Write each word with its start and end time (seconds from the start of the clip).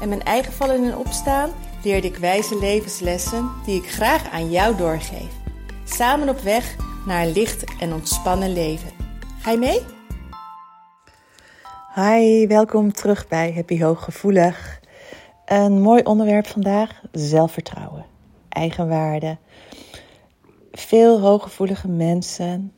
en 0.00 0.08
mijn 0.08 0.22
eigen 0.22 0.52
vallen 0.52 0.84
en 0.84 0.96
opstaan 0.96 1.50
leerde 1.82 2.06
ik 2.06 2.16
wijze 2.16 2.58
levenslessen 2.58 3.50
die 3.64 3.82
ik 3.82 3.90
graag 3.90 4.30
aan 4.30 4.50
jou 4.50 4.76
doorgeef. 4.76 5.32
Samen 5.84 6.28
op 6.28 6.38
weg 6.38 6.76
naar 7.06 7.26
een 7.26 7.32
licht 7.32 7.64
en 7.80 7.92
ontspannen 7.92 8.52
leven. 8.52 8.90
Ga 9.40 9.50
je 9.50 9.58
mee? 9.58 9.80
Hi, 11.94 12.46
welkom 12.46 12.92
terug 12.92 13.28
bij 13.28 13.52
Happy 13.52 13.82
Hooggevoelig. 13.82 14.80
Een 15.44 15.80
mooi 15.80 16.02
onderwerp 16.02 16.46
vandaag: 16.46 17.02
zelfvertrouwen, 17.12 18.06
eigenwaarde. 18.48 19.36
Veel 20.72 21.20
hooggevoelige 21.20 21.88
mensen 21.88 22.72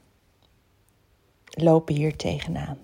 lopen 1.48 1.94
hier 1.94 2.16
tegenaan. 2.16 2.78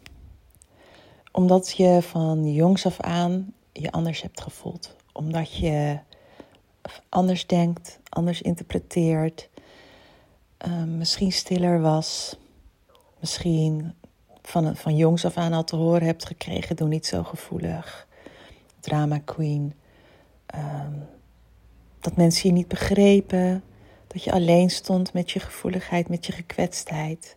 Omdat 1.32 1.76
je 1.76 2.02
van 2.02 2.52
jongs 2.52 2.86
af 2.86 3.00
aan 3.00 3.52
je 3.80 3.92
anders 3.92 4.22
hebt 4.22 4.40
gevoeld. 4.40 4.96
Omdat 5.12 5.56
je 5.56 5.98
anders 7.08 7.46
denkt, 7.46 7.98
anders 8.08 8.42
interpreteert. 8.42 9.48
Uh, 10.66 10.82
misschien 10.82 11.32
stiller 11.32 11.80
was. 11.80 12.36
Misschien 13.20 13.94
van, 14.42 14.76
van 14.76 14.96
jongs 14.96 15.24
af 15.24 15.36
aan 15.36 15.52
al 15.52 15.64
te 15.64 15.76
horen 15.76 16.06
hebt 16.06 16.26
gekregen: 16.26 16.76
doe 16.76 16.88
niet 16.88 17.06
zo 17.06 17.22
gevoelig. 17.22 18.06
Drama 18.80 19.18
queen. 19.18 19.74
Um, 20.54 21.06
dat 22.00 22.16
mensen 22.16 22.48
je 22.48 22.54
niet 22.54 22.68
begrepen. 22.68 23.62
Dat 24.06 24.24
je 24.24 24.32
alleen 24.32 24.70
stond 24.70 25.12
met 25.12 25.30
je 25.30 25.40
gevoeligheid, 25.40 26.08
met 26.08 26.26
je 26.26 26.32
gekwetstheid. 26.32 27.36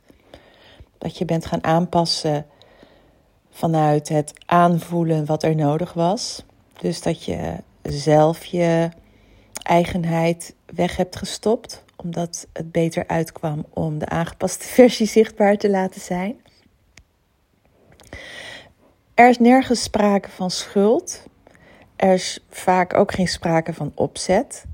Dat 0.97 1.17
je 1.17 1.25
bent 1.25 1.45
gaan 1.45 1.63
aanpassen 1.63 2.45
vanuit 3.57 4.09
het 4.09 4.33
aanvoelen 4.45 5.25
wat 5.25 5.43
er 5.43 5.55
nodig 5.55 5.93
was. 5.93 6.45
Dus 6.79 7.01
dat 7.01 7.23
je 7.23 7.55
zelf 7.81 8.45
je 8.45 8.89
eigenheid 9.63 10.55
weg 10.65 10.97
hebt 10.97 11.15
gestopt, 11.15 11.83
omdat 11.95 12.47
het 12.53 12.71
beter 12.71 13.07
uitkwam 13.07 13.65
om 13.69 13.97
de 13.97 14.05
aangepaste 14.05 14.67
versie 14.77 15.07
zichtbaar 15.07 15.57
te 15.57 15.69
laten 15.69 16.01
zijn. 16.01 16.35
Er 19.13 19.29
is 19.29 19.39
nergens 19.39 19.83
sprake 19.83 20.29
van 20.29 20.51
schuld. 20.51 21.23
Er 21.95 22.13
is 22.13 22.45
vaak 22.49 22.93
ook 22.93 23.11
geen 23.11 23.27
sprake 23.27 23.73
van 23.73 23.91
opzet. 23.95 24.65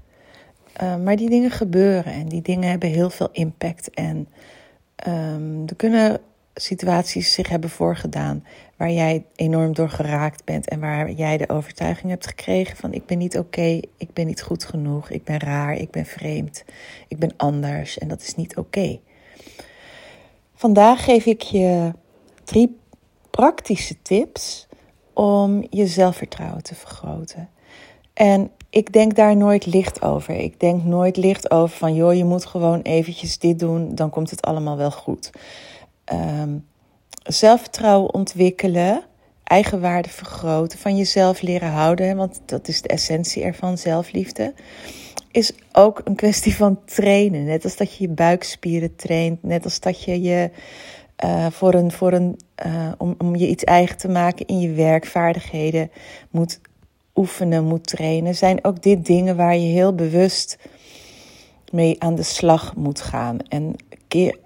Uh, 0.81 0.95
maar 0.95 1.15
die 1.15 1.29
dingen 1.29 1.51
gebeuren 1.51 2.13
en 2.13 2.27
die 2.27 2.41
dingen 2.41 2.69
hebben 2.69 2.89
heel 2.89 3.09
veel 3.09 3.29
impact. 3.31 3.89
En 3.89 4.27
um, 5.07 5.63
er 5.67 5.75
kunnen 5.75 6.21
situaties 6.53 7.33
zich 7.33 7.49
hebben 7.49 7.69
voorgedaan 7.69 8.45
waar 8.77 8.91
jij 8.91 9.25
enorm 9.35 9.73
door 9.73 9.89
geraakt 9.89 10.45
bent 10.45 10.69
en 10.69 10.79
waar 10.79 11.11
jij 11.11 11.37
de 11.37 11.49
overtuiging 11.49 12.09
hebt 12.09 12.27
gekregen 12.27 12.77
van 12.77 12.93
ik 12.93 13.05
ben 13.05 13.17
niet 13.17 13.37
oké, 13.37 13.79
ik 13.97 14.13
ben 14.13 14.27
niet 14.27 14.41
goed 14.41 14.63
genoeg, 14.63 15.09
ik 15.09 15.23
ben 15.23 15.39
raar, 15.39 15.75
ik 15.75 15.91
ben 15.91 16.05
vreemd, 16.05 16.63
ik 17.07 17.19
ben 17.19 17.33
anders 17.37 17.97
en 17.97 18.07
dat 18.07 18.21
is 18.21 18.35
niet 18.35 18.57
oké. 18.57 18.99
Vandaag 20.53 21.03
geef 21.03 21.25
ik 21.25 21.41
je 21.41 21.91
drie 22.43 22.77
praktische 23.29 24.01
tips 24.01 24.67
om 25.13 25.67
je 25.69 25.87
zelfvertrouwen 25.87 26.63
te 26.63 26.75
vergroten. 26.75 27.49
En 28.13 28.51
ik 28.69 28.93
denk 28.93 29.15
daar 29.15 29.37
nooit 29.37 29.65
licht 29.65 30.01
over. 30.01 30.35
Ik 30.35 30.59
denk 30.59 30.83
nooit 30.83 31.17
licht 31.17 31.51
over 31.51 31.77
van, 31.77 31.93
joh, 31.93 32.13
je 32.13 32.25
moet 32.25 32.45
gewoon 32.45 32.81
eventjes 32.81 33.39
dit 33.39 33.59
doen, 33.59 33.95
dan 33.95 34.09
komt 34.09 34.29
het 34.29 34.41
allemaal 34.41 34.77
wel 34.77 34.91
goed. 34.91 35.29
Um, 36.13 36.65
zelfvertrouwen 37.23 38.13
ontwikkelen, 38.13 39.03
eigenwaarde 39.43 40.09
vergroten, 40.09 40.79
van 40.79 40.97
jezelf 40.97 41.41
leren 41.41 41.69
houden, 41.69 42.15
want 42.15 42.41
dat 42.45 42.67
is 42.67 42.81
de 42.81 42.87
essentie 42.87 43.43
ervan, 43.43 43.77
zelfliefde, 43.77 44.53
is 45.31 45.51
ook 45.71 46.01
een 46.03 46.15
kwestie 46.15 46.55
van 46.55 46.79
trainen. 46.85 47.43
Net 47.43 47.63
als 47.63 47.77
dat 47.77 47.95
je 47.95 48.03
je 48.03 48.09
buikspieren 48.09 48.95
traint, 48.95 49.43
net 49.43 49.63
als 49.63 49.79
dat 49.79 50.03
je 50.03 50.21
je 50.21 50.49
uh, 51.25 51.47
voor 51.49 51.73
een, 51.73 51.91
voor 51.91 52.13
een, 52.13 52.39
uh, 52.65 52.91
om, 52.97 53.15
om 53.17 53.35
je 53.35 53.47
iets 53.47 53.63
eigen 53.63 53.97
te 53.97 54.09
maken 54.09 54.45
in 54.45 54.59
je 54.59 54.71
werkvaardigheden 54.71 55.91
moet 56.31 56.59
oefenen, 57.15 57.63
moet 57.63 57.87
trainen, 57.87 58.35
zijn 58.35 58.63
ook 58.63 58.81
dit 58.81 59.05
dingen 59.05 59.35
waar 59.35 59.55
je 59.55 59.67
heel 59.67 59.95
bewust 59.95 60.57
mee 61.71 62.01
aan 62.01 62.15
de 62.15 62.23
slag 62.23 62.75
moet 62.75 63.01
gaan. 63.01 63.37
En 63.47 63.75
keer, 64.07 64.37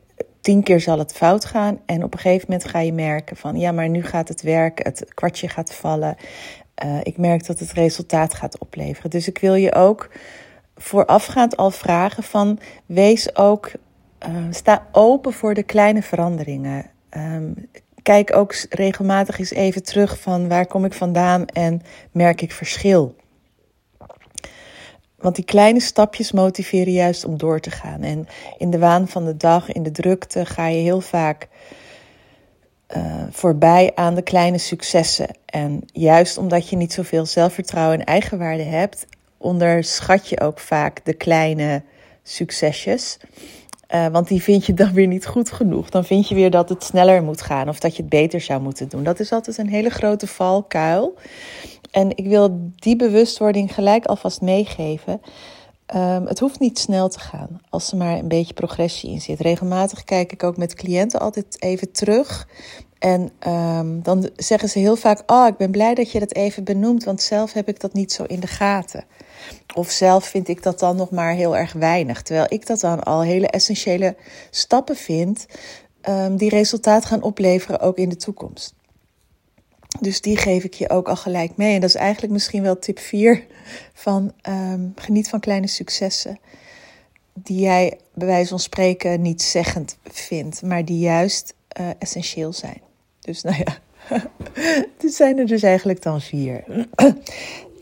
tien 0.47 0.63
keer 0.63 0.81
zal 0.81 0.99
het 0.99 1.13
fout 1.13 1.45
gaan 1.45 1.79
en 1.85 2.03
op 2.03 2.13
een 2.13 2.19
gegeven 2.19 2.45
moment 2.49 2.69
ga 2.69 2.79
je 2.79 2.93
merken 2.93 3.35
van 3.35 3.59
ja, 3.59 3.71
maar 3.71 3.89
nu 3.89 4.03
gaat 4.03 4.27
het 4.27 4.41
werken, 4.41 4.85
het 4.85 5.13
kwartje 5.13 5.47
gaat 5.49 5.73
vallen. 5.73 6.15
Uh, 6.85 6.99
ik 7.03 7.17
merk 7.17 7.45
dat 7.45 7.59
het 7.59 7.71
resultaat 7.71 8.33
gaat 8.33 8.59
opleveren. 8.59 9.09
Dus 9.09 9.27
ik 9.27 9.37
wil 9.37 9.55
je 9.55 9.73
ook 9.73 10.09
voorafgaand 10.75 11.57
al 11.57 11.71
vragen 11.71 12.23
van 12.23 12.59
wees 12.85 13.35
ook, 13.35 13.71
uh, 14.27 14.35
sta 14.49 14.87
open 14.91 15.33
voor 15.33 15.53
de 15.53 15.63
kleine 15.63 16.01
veranderingen. 16.01 16.85
Um, 17.09 17.69
kijk 18.01 18.35
ook 18.35 18.53
regelmatig 18.69 19.39
eens 19.39 19.51
even 19.51 19.83
terug 19.83 20.19
van 20.19 20.47
waar 20.47 20.67
kom 20.67 20.85
ik 20.85 20.93
vandaan 20.93 21.45
en 21.45 21.81
merk 22.11 22.41
ik 22.41 22.51
verschil. 22.51 23.15
Want 25.17 25.35
die 25.35 25.45
kleine 25.45 25.79
stapjes 25.79 26.31
motiveren 26.31 26.93
juist 26.93 27.25
om 27.25 27.37
door 27.37 27.59
te 27.59 27.71
gaan. 27.71 28.01
En 28.01 28.27
in 28.57 28.69
de 28.69 28.77
waan 28.77 29.07
van 29.07 29.25
de 29.25 29.37
dag, 29.37 29.71
in 29.71 29.83
de 29.83 29.91
drukte, 29.91 30.45
ga 30.45 30.67
je 30.67 30.81
heel 30.81 31.01
vaak 31.01 31.47
uh, 32.95 33.23
voorbij 33.29 33.91
aan 33.95 34.15
de 34.15 34.21
kleine 34.21 34.57
successen. 34.57 35.27
En 35.45 35.81
juist 35.91 36.37
omdat 36.37 36.69
je 36.69 36.75
niet 36.75 36.93
zoveel 36.93 37.25
zelfvertrouwen 37.25 37.99
en 37.99 38.05
eigenwaarde 38.05 38.63
hebt, 38.63 39.05
onderschat 39.37 40.27
je 40.27 40.39
ook 40.39 40.59
vaak 40.59 41.05
de 41.05 41.13
kleine 41.13 41.83
succesjes. 42.23 43.17
Uh, 43.93 44.07
want 44.07 44.27
die 44.27 44.41
vind 44.41 44.65
je 44.65 44.73
dan 44.73 44.93
weer 44.93 45.07
niet 45.07 45.25
goed 45.25 45.51
genoeg. 45.51 45.89
Dan 45.89 46.05
vind 46.05 46.27
je 46.27 46.35
weer 46.35 46.51
dat 46.51 46.69
het 46.69 46.83
sneller 46.83 47.23
moet 47.23 47.41
gaan 47.41 47.69
of 47.69 47.79
dat 47.79 47.95
je 47.95 48.01
het 48.01 48.11
beter 48.11 48.41
zou 48.41 48.61
moeten 48.61 48.89
doen. 48.89 49.03
Dat 49.03 49.19
is 49.19 49.31
altijd 49.31 49.57
een 49.57 49.69
hele 49.69 49.89
grote 49.89 50.27
valkuil. 50.27 51.15
En 51.91 52.17
ik 52.17 52.25
wil 52.25 52.71
die 52.75 52.95
bewustwording 52.95 53.73
gelijk 53.73 54.05
alvast 54.05 54.41
meegeven. 54.41 55.21
Um, 55.95 56.25
het 56.25 56.39
hoeft 56.39 56.59
niet 56.59 56.79
snel 56.79 57.09
te 57.09 57.19
gaan 57.19 57.61
als 57.69 57.91
er 57.91 57.97
maar 57.97 58.17
een 58.17 58.27
beetje 58.27 58.53
progressie 58.53 59.09
in 59.09 59.21
zit. 59.21 59.39
Regelmatig 59.39 60.03
kijk 60.03 60.31
ik 60.31 60.43
ook 60.43 60.57
met 60.57 60.73
cliënten 60.73 61.19
altijd 61.19 61.61
even 61.61 61.91
terug. 61.91 62.47
En 62.99 63.31
um, 63.47 64.03
dan 64.03 64.29
zeggen 64.35 64.69
ze 64.69 64.79
heel 64.79 64.95
vaak: 64.95 65.23
Oh, 65.31 65.47
ik 65.47 65.57
ben 65.57 65.71
blij 65.71 65.93
dat 65.93 66.11
je 66.11 66.19
dat 66.19 66.33
even 66.33 66.63
benoemt, 66.63 67.03
want 67.03 67.21
zelf 67.21 67.53
heb 67.53 67.67
ik 67.67 67.79
dat 67.79 67.93
niet 67.93 68.11
zo 68.11 68.23
in 68.23 68.39
de 68.39 68.47
gaten. 68.47 69.03
Of 69.75 69.89
zelf 69.89 70.25
vind 70.25 70.47
ik 70.47 70.63
dat 70.63 70.79
dan 70.79 70.95
nog 70.95 71.09
maar 71.09 71.33
heel 71.33 71.57
erg 71.57 71.73
weinig. 71.73 72.21
Terwijl 72.21 72.47
ik 72.49 72.65
dat 72.65 72.79
dan 72.79 73.03
al 73.03 73.21
hele 73.21 73.47
essentiële 73.47 74.15
stappen 74.49 74.95
vind, 74.95 75.45
um, 76.09 76.37
die 76.37 76.49
resultaat 76.49 77.05
gaan 77.05 77.21
opleveren 77.21 77.79
ook 77.79 77.97
in 77.97 78.09
de 78.09 78.15
toekomst. 78.15 78.75
Dus 79.99 80.21
die 80.21 80.37
geef 80.37 80.63
ik 80.63 80.73
je 80.73 80.89
ook 80.89 81.07
al 81.09 81.15
gelijk 81.15 81.57
mee. 81.57 81.73
En 81.73 81.81
dat 81.81 81.89
is 81.89 81.95
eigenlijk 81.95 82.33
misschien 82.33 82.61
wel 82.61 82.79
tip 82.79 82.99
4 82.99 83.45
van 83.93 84.33
um, 84.49 84.93
geniet 84.95 85.29
van 85.29 85.39
kleine 85.39 85.67
successen. 85.67 86.39
Die 87.33 87.59
jij 87.59 87.97
bij 88.13 88.27
wijze 88.27 88.49
van 88.49 88.59
spreken 88.59 89.21
niet 89.21 89.41
zeggend 89.41 89.97
vindt, 90.03 90.61
maar 90.61 90.85
die 90.85 90.99
juist 90.99 91.53
uh, 91.79 91.89
essentieel 91.99 92.53
zijn. 92.53 92.81
Dus 93.19 93.41
nou 93.41 93.63
ja, 93.65 93.77
dit 95.01 95.13
zijn 95.13 95.37
er 95.37 95.45
dus 95.45 95.63
eigenlijk 95.63 96.01
dan 96.01 96.21
vier. 96.21 96.63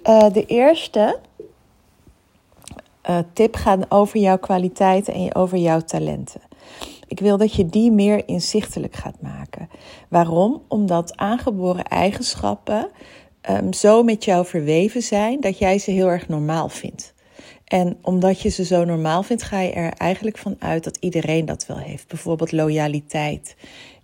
Uh, 0.03 0.29
de 0.37 0.45
eerste 0.45 1.19
uh, 3.09 3.19
tip 3.33 3.55
gaat 3.55 3.91
over 3.91 4.19
jouw 4.19 4.37
kwaliteiten 4.37 5.13
en 5.13 5.35
over 5.35 5.57
jouw 5.57 5.79
talenten. 5.79 6.41
Ik 7.07 7.19
wil 7.19 7.37
dat 7.37 7.53
je 7.53 7.65
die 7.65 7.91
meer 7.91 8.27
inzichtelijk 8.27 8.95
gaat 8.95 9.21
maken. 9.21 9.69
Waarom? 10.09 10.61
Omdat 10.67 11.17
aangeboren 11.17 11.85
eigenschappen 11.85 12.91
um, 13.49 13.73
zo 13.73 14.03
met 14.03 14.25
jou 14.25 14.45
verweven 14.45 15.01
zijn 15.01 15.39
dat 15.39 15.57
jij 15.57 15.79
ze 15.79 15.91
heel 15.91 16.07
erg 16.07 16.27
normaal 16.27 16.69
vindt. 16.69 17.13
En 17.65 17.97
omdat 18.01 18.41
je 18.41 18.49
ze 18.49 18.65
zo 18.65 18.83
normaal 18.83 19.23
vindt, 19.23 19.43
ga 19.43 19.59
je 19.59 19.71
er 19.71 19.93
eigenlijk 19.93 20.37
van 20.37 20.55
uit 20.59 20.83
dat 20.83 20.97
iedereen 20.97 21.45
dat 21.45 21.65
wel 21.65 21.77
heeft. 21.77 22.07
Bijvoorbeeld 22.07 22.51
loyaliteit, 22.51 23.55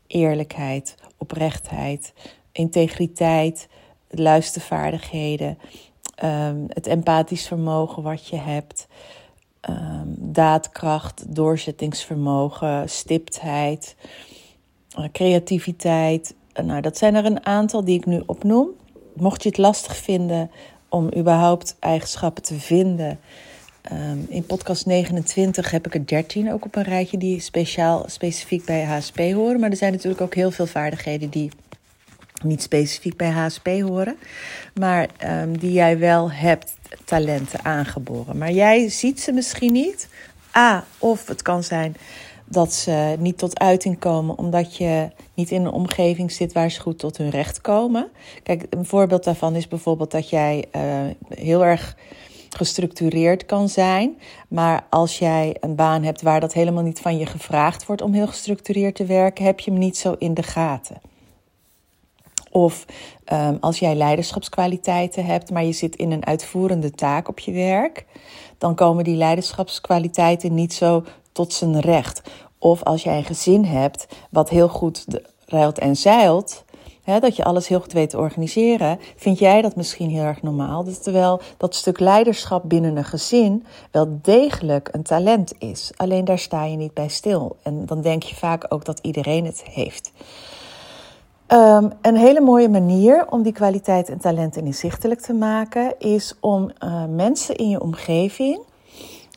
eerlijkheid, 0.07 0.95
oprechtheid, 1.17 2.13
integriteit, 2.51 3.67
luistervaardigheden. 4.09 5.57
ehm, 6.15 6.63
het 6.67 6.87
empathisch 6.87 7.47
vermogen 7.47 8.03
wat 8.03 8.27
je 8.27 8.35
hebt, 8.35 8.87
ehm, 9.61 10.07
daadkracht, 10.17 11.35
doorzettingsvermogen, 11.35 12.89
stiptheid, 12.89 13.95
uh, 14.99 15.05
creativiteit. 15.11 16.35
nou, 16.63 16.81
dat 16.81 16.97
zijn 16.97 17.15
er 17.15 17.25
een 17.25 17.45
aantal 17.45 17.85
die 17.85 17.97
ik 17.97 18.05
nu 18.05 18.23
opnoem. 18.25 18.69
Mocht 19.13 19.43
je 19.43 19.49
het 19.49 19.57
lastig 19.57 19.97
vinden 19.97 20.51
om 20.89 21.09
überhaupt 21.17 21.75
eigenschappen 21.79 22.43
te 22.43 22.59
vinden. 22.59 23.19
Ehm, 23.81 24.17
in 24.27 24.45
podcast 24.45 24.85
29 24.85 25.71
heb 25.71 25.85
ik 25.85 25.93
er 25.93 26.05
13 26.05 26.53
ook 26.53 26.65
op 26.65 26.75
een 26.75 26.83
rijtje 26.83 27.17
die 27.17 27.39
speciaal 27.39 28.03
specifiek 28.07 28.65
bij 28.65 28.83
HSP 28.83 29.17
horen. 29.17 29.59
Maar 29.59 29.69
er 29.69 29.75
zijn 29.75 29.91
natuurlijk 29.91 30.21
ook 30.21 30.35
heel 30.35 30.51
veel 30.51 30.65
vaardigheden 30.65 31.29
die 31.29 31.51
niet 32.43 32.61
specifiek 32.61 33.17
bij 33.17 33.29
HSP 33.29 33.67
horen, 33.67 34.15
maar 34.73 35.09
um, 35.25 35.57
die 35.57 35.71
jij 35.71 35.99
wel 35.99 36.31
hebt, 36.31 36.73
talenten 37.05 37.65
aangeboren. 37.65 38.37
Maar 38.37 38.51
jij 38.51 38.89
ziet 38.89 39.21
ze 39.21 39.31
misschien 39.31 39.73
niet. 39.73 40.07
A, 40.55 40.83
of 40.97 41.27
het 41.27 41.41
kan 41.41 41.63
zijn 41.63 41.95
dat 42.45 42.73
ze 42.73 43.15
niet 43.19 43.37
tot 43.37 43.59
uiting 43.59 43.99
komen 43.99 44.37
omdat 44.37 44.77
je 44.77 45.09
niet 45.33 45.51
in 45.51 45.65
een 45.65 45.71
omgeving 45.71 46.31
zit 46.31 46.53
waar 46.53 46.71
ze 46.71 46.81
goed 46.81 46.99
tot 46.99 47.17
hun 47.17 47.29
recht 47.29 47.61
komen. 47.61 48.09
Kijk, 48.43 48.65
een 48.69 48.85
voorbeeld 48.85 49.23
daarvan 49.23 49.55
is 49.55 49.67
bijvoorbeeld 49.67 50.11
dat 50.11 50.29
jij 50.29 50.65
uh, 50.75 50.81
heel 51.29 51.65
erg 51.65 51.95
gestructureerd 52.49 53.45
kan 53.45 53.69
zijn. 53.69 54.17
Maar 54.47 54.83
als 54.89 55.19
jij 55.19 55.55
een 55.59 55.75
baan 55.75 56.03
hebt 56.03 56.21
waar 56.21 56.39
dat 56.39 56.53
helemaal 56.53 56.83
niet 56.83 56.99
van 56.99 57.17
je 57.17 57.25
gevraagd 57.25 57.85
wordt 57.85 58.01
om 58.01 58.13
heel 58.13 58.27
gestructureerd 58.27 58.95
te 58.95 59.05
werken, 59.05 59.45
heb 59.45 59.59
je 59.59 59.71
hem 59.71 59.79
niet 59.79 59.97
zo 59.97 60.15
in 60.17 60.33
de 60.33 60.43
gaten. 60.43 61.10
Of 62.51 62.85
um, 63.33 63.57
als 63.59 63.79
jij 63.79 63.95
leiderschapskwaliteiten 63.95 65.25
hebt, 65.25 65.51
maar 65.51 65.63
je 65.63 65.71
zit 65.71 65.95
in 65.95 66.11
een 66.11 66.25
uitvoerende 66.25 66.91
taak 66.91 67.27
op 67.27 67.39
je 67.39 67.51
werk, 67.51 68.05
dan 68.57 68.75
komen 68.75 69.03
die 69.03 69.15
leiderschapskwaliteiten 69.15 70.53
niet 70.53 70.73
zo 70.73 71.03
tot 71.31 71.53
zijn 71.53 71.79
recht. 71.79 72.21
Of 72.57 72.83
als 72.83 73.03
jij 73.03 73.17
een 73.17 73.23
gezin 73.23 73.65
hebt 73.65 74.07
wat 74.29 74.49
heel 74.49 74.67
goed 74.67 75.05
ruilt 75.45 75.79
en 75.79 75.95
zeilt, 75.95 76.63
dat 77.19 77.35
je 77.35 77.43
alles 77.43 77.67
heel 77.67 77.79
goed 77.79 77.93
weet 77.93 78.09
te 78.09 78.17
organiseren, 78.17 78.99
vind 79.15 79.39
jij 79.39 79.61
dat 79.61 79.75
misschien 79.75 80.09
heel 80.09 80.23
erg 80.23 80.41
normaal. 80.41 80.85
Terwijl 81.01 81.41
dat 81.57 81.75
stuk 81.75 81.99
leiderschap 81.99 82.63
binnen 82.69 82.97
een 82.97 83.03
gezin 83.03 83.65
wel 83.91 84.19
degelijk 84.21 84.89
een 84.91 85.03
talent 85.03 85.53
is. 85.59 85.91
Alleen 85.95 86.25
daar 86.25 86.39
sta 86.39 86.65
je 86.65 86.77
niet 86.77 86.93
bij 86.93 87.07
stil. 87.07 87.55
En 87.63 87.85
dan 87.85 88.01
denk 88.01 88.23
je 88.23 88.35
vaak 88.35 88.65
ook 88.69 88.85
dat 88.85 88.99
iedereen 89.01 89.45
het 89.45 89.63
heeft. 89.63 90.11
Um, 91.53 91.91
een 92.01 92.15
hele 92.15 92.41
mooie 92.41 92.69
manier 92.69 93.27
om 93.29 93.43
die 93.43 93.53
kwaliteit 93.53 94.09
en 94.09 94.19
talenten 94.19 94.65
inzichtelijk 94.65 95.21
te 95.21 95.33
maken 95.33 95.99
is 95.99 96.35
om 96.39 96.71
uh, 96.83 97.05
mensen 97.05 97.55
in 97.55 97.69
je 97.69 97.81
omgeving, 97.81 98.61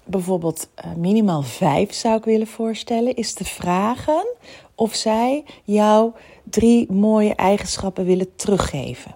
bijvoorbeeld 0.04 0.68
uh, 0.84 0.92
minimaal 0.96 1.42
vijf 1.42 1.92
zou 1.92 2.16
ik 2.16 2.24
willen 2.24 2.46
voorstellen, 2.46 3.14
is 3.14 3.32
te 3.32 3.44
vragen 3.44 4.26
of 4.74 4.94
zij 4.94 5.44
jou 5.64 6.12
drie 6.50 6.92
mooie 6.92 7.34
eigenschappen 7.34 8.04
willen 8.04 8.36
teruggeven 8.36 9.14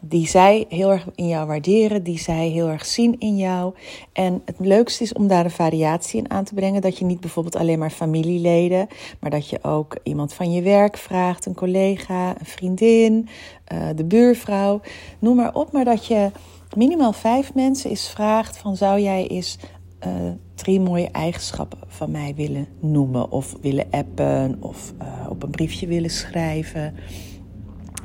die 0.00 0.28
zij 0.28 0.64
heel 0.68 0.90
erg 0.90 1.06
in 1.14 1.28
jou 1.28 1.46
waarderen, 1.46 2.02
die 2.02 2.18
zij 2.18 2.48
heel 2.48 2.68
erg 2.68 2.86
zien 2.86 3.18
in 3.18 3.36
jou. 3.36 3.74
En 4.12 4.42
het 4.44 4.56
leukste 4.58 5.02
is 5.02 5.12
om 5.12 5.26
daar 5.26 5.44
een 5.44 5.50
variatie 5.50 6.20
in 6.20 6.30
aan 6.30 6.44
te 6.44 6.54
brengen. 6.54 6.80
Dat 6.80 6.98
je 6.98 7.04
niet 7.04 7.20
bijvoorbeeld 7.20 7.56
alleen 7.56 7.78
maar 7.78 7.90
familieleden, 7.90 8.86
maar 9.20 9.30
dat 9.30 9.48
je 9.48 9.64
ook 9.64 9.98
iemand 10.02 10.32
van 10.32 10.52
je 10.52 10.62
werk 10.62 10.96
vraagt, 10.96 11.46
een 11.46 11.54
collega, 11.54 12.28
een 12.38 12.46
vriendin, 12.46 13.28
uh, 13.72 13.88
de 13.94 14.04
buurvrouw, 14.04 14.80
noem 15.18 15.36
maar 15.36 15.54
op. 15.54 15.72
Maar 15.72 15.84
dat 15.84 16.06
je 16.06 16.30
minimaal 16.76 17.12
vijf 17.12 17.54
mensen 17.54 17.90
eens 17.90 18.08
vraagt 18.08 18.58
van 18.58 18.76
zou 18.76 19.00
jij 19.00 19.26
eens 19.26 19.58
uh, 20.06 20.12
drie 20.54 20.80
mooie 20.80 21.10
eigenschappen 21.10 21.78
van 21.86 22.10
mij 22.10 22.34
willen 22.36 22.66
noemen 22.80 23.30
of 23.30 23.56
willen 23.60 23.86
appen 23.90 24.56
of 24.60 24.92
uh, 25.02 25.30
op 25.30 25.42
een 25.42 25.50
briefje 25.50 25.86
willen 25.86 26.10
schrijven. 26.10 26.94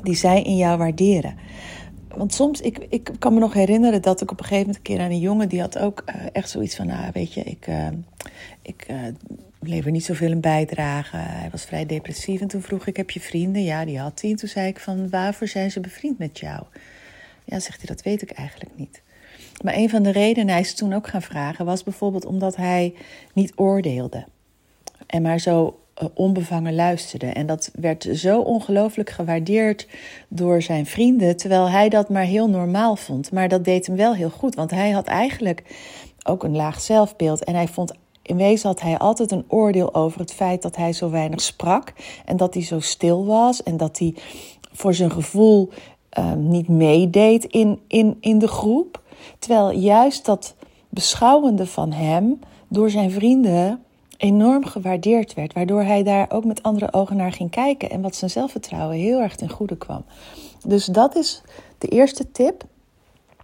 Die 0.04 0.16
zij 0.16 0.42
in 0.42 0.58
jou 0.58 0.78
waarderen 0.78 1.36
want 2.16 2.34
soms, 2.34 2.62
ik, 2.62 2.86
ik 2.90 3.12
kan 3.20 3.34
me 3.34 3.40
nog 3.40 3.54
herinneren 3.54 4.02
dat 4.02 4.22
ik 4.22 4.32
op 4.32 4.40
een 4.40 4.46
gegeven 4.46 4.66
moment 4.66 4.88
een 4.88 4.96
keer 4.96 5.06
aan 5.06 5.12
een 5.12 5.20
jongen, 5.20 5.50
die 5.50 5.62
had 5.62 5.78
ook 5.78 6.04
uh, 6.06 6.16
echt 6.32 6.50
zoiets 6.50 6.76
van, 6.76 6.88
nou 6.88 7.10
weet 7.14 7.34
je, 7.34 7.44
ik, 7.44 7.68
uh, 7.68 7.88
ik 8.62 8.86
uh, 8.90 8.98
lever 9.60 9.92
niet 9.92 10.06
zoveel 10.06 10.32
een 10.32 10.42
bijdrage. 10.42 11.18
Hij 11.18 11.50
was 11.52 11.66
vrij 11.66 11.86
depressief 11.86 12.42
en 12.42 12.48
toen 12.48 12.62
vroeg 12.62 12.88
ik, 12.88 12.98
heb 12.98 13.10
je 13.10 13.20
vrienden? 13.20 13.64
Ja, 13.64 13.86
die 13.86 14.00
had 14.00 14.22
hij. 14.22 14.30
En 14.30 14.36
toen 14.36 14.50
zei 14.50 14.68
ik 14.68 14.80
van, 14.80 15.10
waarvoor 15.10 15.48
zijn 15.48 15.72
ze 15.72 15.80
bevriend 15.80 16.18
met 16.18 16.40
jou? 16.40 16.64
Ja, 17.46 17.60
zegt 17.60 17.78
hij, 17.78 17.96
dat 17.96 18.04
weet 18.04 18.22
ik 18.22 18.32
eigenlijk 18.32 18.72
niet. 18.76 19.02
Maar 19.64 19.74
een 19.76 19.90
van 19.90 20.04
de 20.04 20.12
redenen, 20.12 20.50
hij 20.50 20.60
is 20.60 20.74
toen 20.74 20.94
ook 20.94 21.08
gaan 21.08 21.22
vragen, 21.22 21.66
was 21.66 21.84
bijvoorbeeld 21.84 22.26
omdat 22.26 22.56
hij 22.56 22.94
niet 23.34 23.52
oordeelde. 23.56 24.26
En 25.08 25.22
maar 25.22 25.40
zo 25.40 25.68
eh, 25.68 25.74
onbevangen 26.14 26.76
luisterde. 26.76 27.26
En 27.26 27.46
dat 27.46 27.72
werd 27.74 28.08
zo 28.14 28.40
ongelooflijk 28.40 29.10
gewaardeerd 29.10 29.88
door 30.28 30.62
zijn 30.62 30.86
vrienden, 30.86 31.38
terwijl 31.38 31.70
hij 31.70 31.90
dat 31.90 32.10
maar 32.10 32.24
heel 32.24 32.50
normaal 32.50 32.96
vond. 32.96 33.32
Maar 33.32 33.50
dat 33.50 33.66
deed 33.66 33.88
hem 33.88 33.96
wel 33.96 34.16
heel 34.16 34.30
goed, 34.30 34.56
want 34.56 34.72
hij 34.72 34.92
had 34.92 35.06
eigenlijk 35.06 35.64
ook 36.24 36.44
een 36.44 36.56
laag 36.56 36.82
zelfbeeld. 36.82 37.44
En 37.44 37.56
hij 37.56 37.68
vond 37.68 37.94
in 38.22 38.38
wezen 38.38 38.68
had 38.68 38.82
hij 38.82 38.98
altijd 38.98 39.32
een 39.32 39.46
oordeel 39.48 39.94
over 39.94 40.20
het 40.20 40.34
feit 40.34 40.62
dat 40.62 40.76
hij 40.76 40.94
zo 40.94 41.10
weinig 41.10 41.42
sprak 41.42 41.94
en 42.26 42.38
dat 42.38 42.54
hij 42.54 42.64
zo 42.64 42.80
stil 42.80 43.26
was 43.26 43.64
en 43.64 43.78
dat 43.78 44.00
hij 44.00 44.16
voor 44.72 44.94
zijn 44.94 45.12
gevoel 45.12 45.70
uh, 46.20 46.34
niet 46.34 46.68
meedeed 46.68 47.46
in, 47.46 47.80
in, 47.88 48.18
in 48.20 48.40
de 48.40 48.48
groep. 48.48 49.02
Terwijl 49.40 49.72
juist 49.72 50.26
dat 50.26 50.56
beschouwende 50.90 51.66
van 51.66 51.92
hem 51.92 52.40
door 52.68 52.90
zijn 52.90 53.12
vrienden 53.12 53.84
enorm 54.18 54.66
gewaardeerd 54.66 55.34
werd. 55.34 55.54
Waardoor 55.54 55.82
hij 55.82 56.04
daar 56.04 56.32
ook 56.32 56.46
met 56.46 56.64
andere 56.64 56.94
ogen 56.94 57.16
naar 57.16 57.32
ging 57.32 57.50
kijken. 57.50 57.90
En 57.90 58.02
wat 58.02 58.16
zijn 58.16 58.32
zelfvertrouwen 58.32 58.98
heel 58.98 59.20
erg 59.20 59.36
ten 59.36 59.50
goede 59.50 59.78
kwam. 59.78 60.06
Dus 60.66 60.86
dat 60.86 61.16
is 61.16 61.42
de 61.78 61.88
eerste 61.88 62.32
tip. 62.32 62.64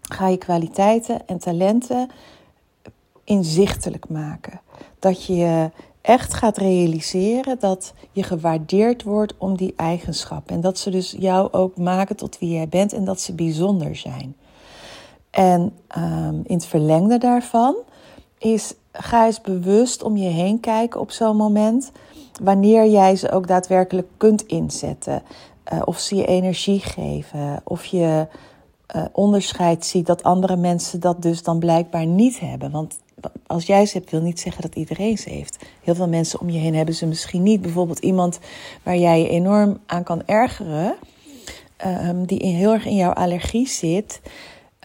Ga 0.02 0.28
je 0.28 0.38
kwaliteiten 0.38 1.28
en 1.28 1.40
talenten 1.40 2.10
inzichtelijk 3.24 4.10
maken. 4.10 4.62
Dat 5.00 5.26
je 5.26 5.72
echt 6.02 6.34
gaat 6.34 6.58
realiseren 6.58 7.60
dat 7.60 7.94
je 8.12 8.24
gewaardeerd 8.24 9.04
wordt 9.04 9.34
om 9.38 9.58
die 9.58 9.74
eigenschappen. 9.76 10.56
En 10.56 10.62
dat 10.62 10.78
ze 10.78 10.90
dus 10.90 11.16
jou 11.20 11.52
ook 11.52 11.78
maken 11.78 12.16
tot 12.16 12.40
wie 12.40 12.54
jij 12.54 12.68
bent 12.68 12.94
en 12.94 13.06
dat 13.06 13.22
ze 13.22 13.34
bijzonder 13.34 13.96
zijn. 13.96 14.36
En 15.30 15.74
um, 15.98 16.42
in 16.46 16.56
het 16.56 16.66
verlengde 16.66 17.18
daarvan 17.18 17.76
is 18.38 18.74
ga 18.92 19.26
eens 19.26 19.42
bewust 19.42 20.04
om 20.04 20.18
je 20.18 20.30
heen 20.30 20.60
kijken 20.60 21.00
op 21.00 21.12
zo'n 21.12 21.36
moment. 21.36 21.92
Wanneer 22.42 22.90
jij 22.90 23.16
ze 23.16 23.32
ook 23.32 23.48
daadwerkelijk 23.48 24.08
kunt 24.18 24.46
inzetten. 24.46 25.22
Uh, 25.74 25.82
of 25.86 26.00
ze 26.00 26.16
je 26.16 26.26
energie 26.26 26.80
geven. 26.80 27.62
Of 27.64 27.86
je 27.86 28.28
uh, 28.96 29.06
onderscheid 29.12 29.86
ziet 29.86 30.06
dat 30.06 30.24
andere 30.24 30.56
mensen 30.56 31.00
dat 31.00 31.22
dus 31.22 31.44
dan 31.44 31.60
blijkbaar 31.60 32.06
niet 32.06 32.40
hebben. 32.40 32.72
Want 32.72 33.00
als 33.48 33.66
jij 33.66 33.86
ze 33.86 33.98
hebt, 33.98 34.12
wil 34.12 34.22
niet 34.22 34.40
zeggen 34.40 34.62
dat 34.62 34.76
iedereen 34.76 35.18
ze 35.18 35.30
heeft. 35.30 35.66
Heel 35.84 35.96
veel 35.96 36.08
mensen 36.08 36.40
om 36.40 36.50
je 36.50 36.60
heen 36.60 36.76
hebben 36.76 36.96
ze 36.96 37.06
misschien 37.06 37.44
niet. 37.44 37.62
Bijvoorbeeld 37.62 38.00
iemand 38.00 38.40
waar 38.84 38.98
jij 38.98 39.22
je 39.22 39.30
enorm 39.30 39.78
aan 39.86 40.04
kan 40.04 40.22
ergeren. 40.26 40.96
Um, 41.86 42.26
die 42.26 42.46
heel 42.46 42.74
erg 42.74 42.86
in 42.86 42.96
jouw 42.96 43.12
allergie 43.12 43.68
zit. 43.68 44.22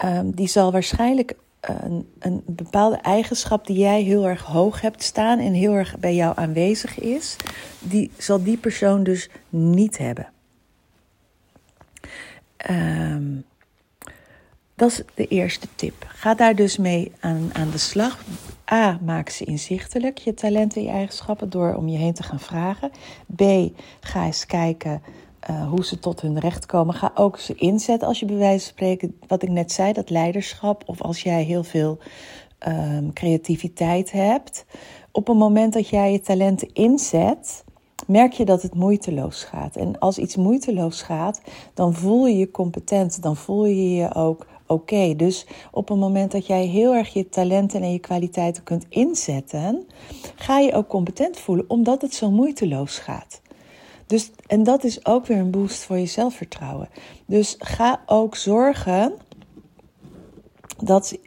Um, 0.04 0.34
die 0.34 0.48
zal 0.48 0.72
waarschijnlijk 0.72 1.36
een, 1.66 2.08
een 2.18 2.42
bepaalde 2.46 2.96
eigenschap 2.96 3.66
die 3.66 3.78
jij 3.78 4.02
heel 4.02 4.28
erg 4.28 4.42
hoog 4.42 4.80
hebt 4.80 5.02
staan 5.02 5.38
en 5.38 5.52
heel 5.52 5.72
erg 5.72 5.98
bij 5.98 6.14
jou 6.14 6.32
aanwezig 6.36 7.00
is, 7.00 7.36
die 7.78 8.10
zal 8.16 8.42
die 8.42 8.56
persoon 8.56 9.02
dus 9.02 9.28
niet 9.48 9.98
hebben. 9.98 10.28
Um, 12.70 13.44
dat 14.74 14.90
is 14.90 15.02
de 15.14 15.26
eerste 15.26 15.68
tip. 15.74 16.06
Ga 16.08 16.34
daar 16.34 16.54
dus 16.54 16.76
mee 16.76 17.12
aan, 17.20 17.50
aan 17.52 17.70
de 17.70 17.78
slag. 17.78 18.24
A, 18.72 18.98
maak 19.02 19.28
ze 19.28 19.44
inzichtelijk, 19.44 20.18
je 20.18 20.34
talenten 20.34 20.80
en 20.80 20.86
je 20.86 20.92
eigenschappen, 20.92 21.50
door 21.50 21.74
om 21.74 21.88
je 21.88 21.98
heen 21.98 22.14
te 22.14 22.22
gaan 22.22 22.40
vragen. 22.40 22.90
B, 23.36 23.42
ga 24.00 24.24
eens 24.24 24.46
kijken 24.46 25.02
uh, 25.50 25.68
hoe 25.68 25.84
ze 25.84 25.98
tot 25.98 26.20
hun 26.20 26.38
recht 26.38 26.66
komen. 26.66 26.94
Ga 26.94 27.12
ook 27.14 27.38
ze 27.38 27.54
inzetten 27.54 28.08
als 28.08 28.20
je 28.20 28.26
bij 28.26 28.36
wijze 28.36 28.64
van 28.64 28.74
spreken, 28.74 29.18
wat 29.26 29.42
ik 29.42 29.48
net 29.48 29.72
zei, 29.72 29.92
dat 29.92 30.10
leiderschap. 30.10 30.82
Of 30.86 31.02
als 31.02 31.22
jij 31.22 31.42
heel 31.42 31.64
veel 31.64 31.98
um, 32.68 33.12
creativiteit 33.12 34.12
hebt. 34.12 34.66
Op 35.12 35.28
een 35.28 35.36
moment 35.36 35.72
dat 35.72 35.88
jij 35.88 36.12
je 36.12 36.20
talenten 36.20 36.72
inzet, 36.72 37.64
merk 38.06 38.32
je 38.32 38.44
dat 38.44 38.62
het 38.62 38.74
moeiteloos 38.74 39.44
gaat. 39.44 39.76
En 39.76 39.98
als 39.98 40.18
iets 40.18 40.36
moeiteloos 40.36 41.02
gaat, 41.02 41.40
dan 41.74 41.94
voel 41.94 42.26
je 42.26 42.38
je 42.38 42.50
competent. 42.50 43.22
Dan 43.22 43.36
voel 43.36 43.66
je 43.66 43.94
je 43.94 44.14
ook 44.14 44.46
oké. 44.66 45.14
Dus 45.16 45.46
op 45.70 45.90
een 45.90 45.98
moment 45.98 46.32
dat 46.32 46.46
jij 46.46 46.66
heel 46.66 46.94
erg 46.94 47.12
je 47.12 47.28
talenten 47.28 47.82
en 47.82 47.92
je 47.92 47.98
kwaliteiten 47.98 48.62
kunt 48.62 48.86
inzetten, 48.88 49.86
ga 50.34 50.58
je 50.58 50.72
ook 50.72 50.88
competent 50.88 51.38
voelen, 51.38 51.64
omdat 51.68 52.02
het 52.02 52.14
zo 52.14 52.30
moeiteloos 52.30 52.98
gaat. 52.98 53.42
Dus, 54.06 54.30
en 54.46 54.62
dat 54.62 54.84
is 54.84 55.06
ook 55.06 55.26
weer 55.26 55.38
een 55.38 55.50
boost 55.50 55.84
voor 55.84 55.98
je 55.98 56.06
zelfvertrouwen. 56.06 56.88
Dus 57.26 57.56
ga 57.58 58.00
ook 58.06 58.36
zorgen 58.36 59.12
dat 60.84 61.18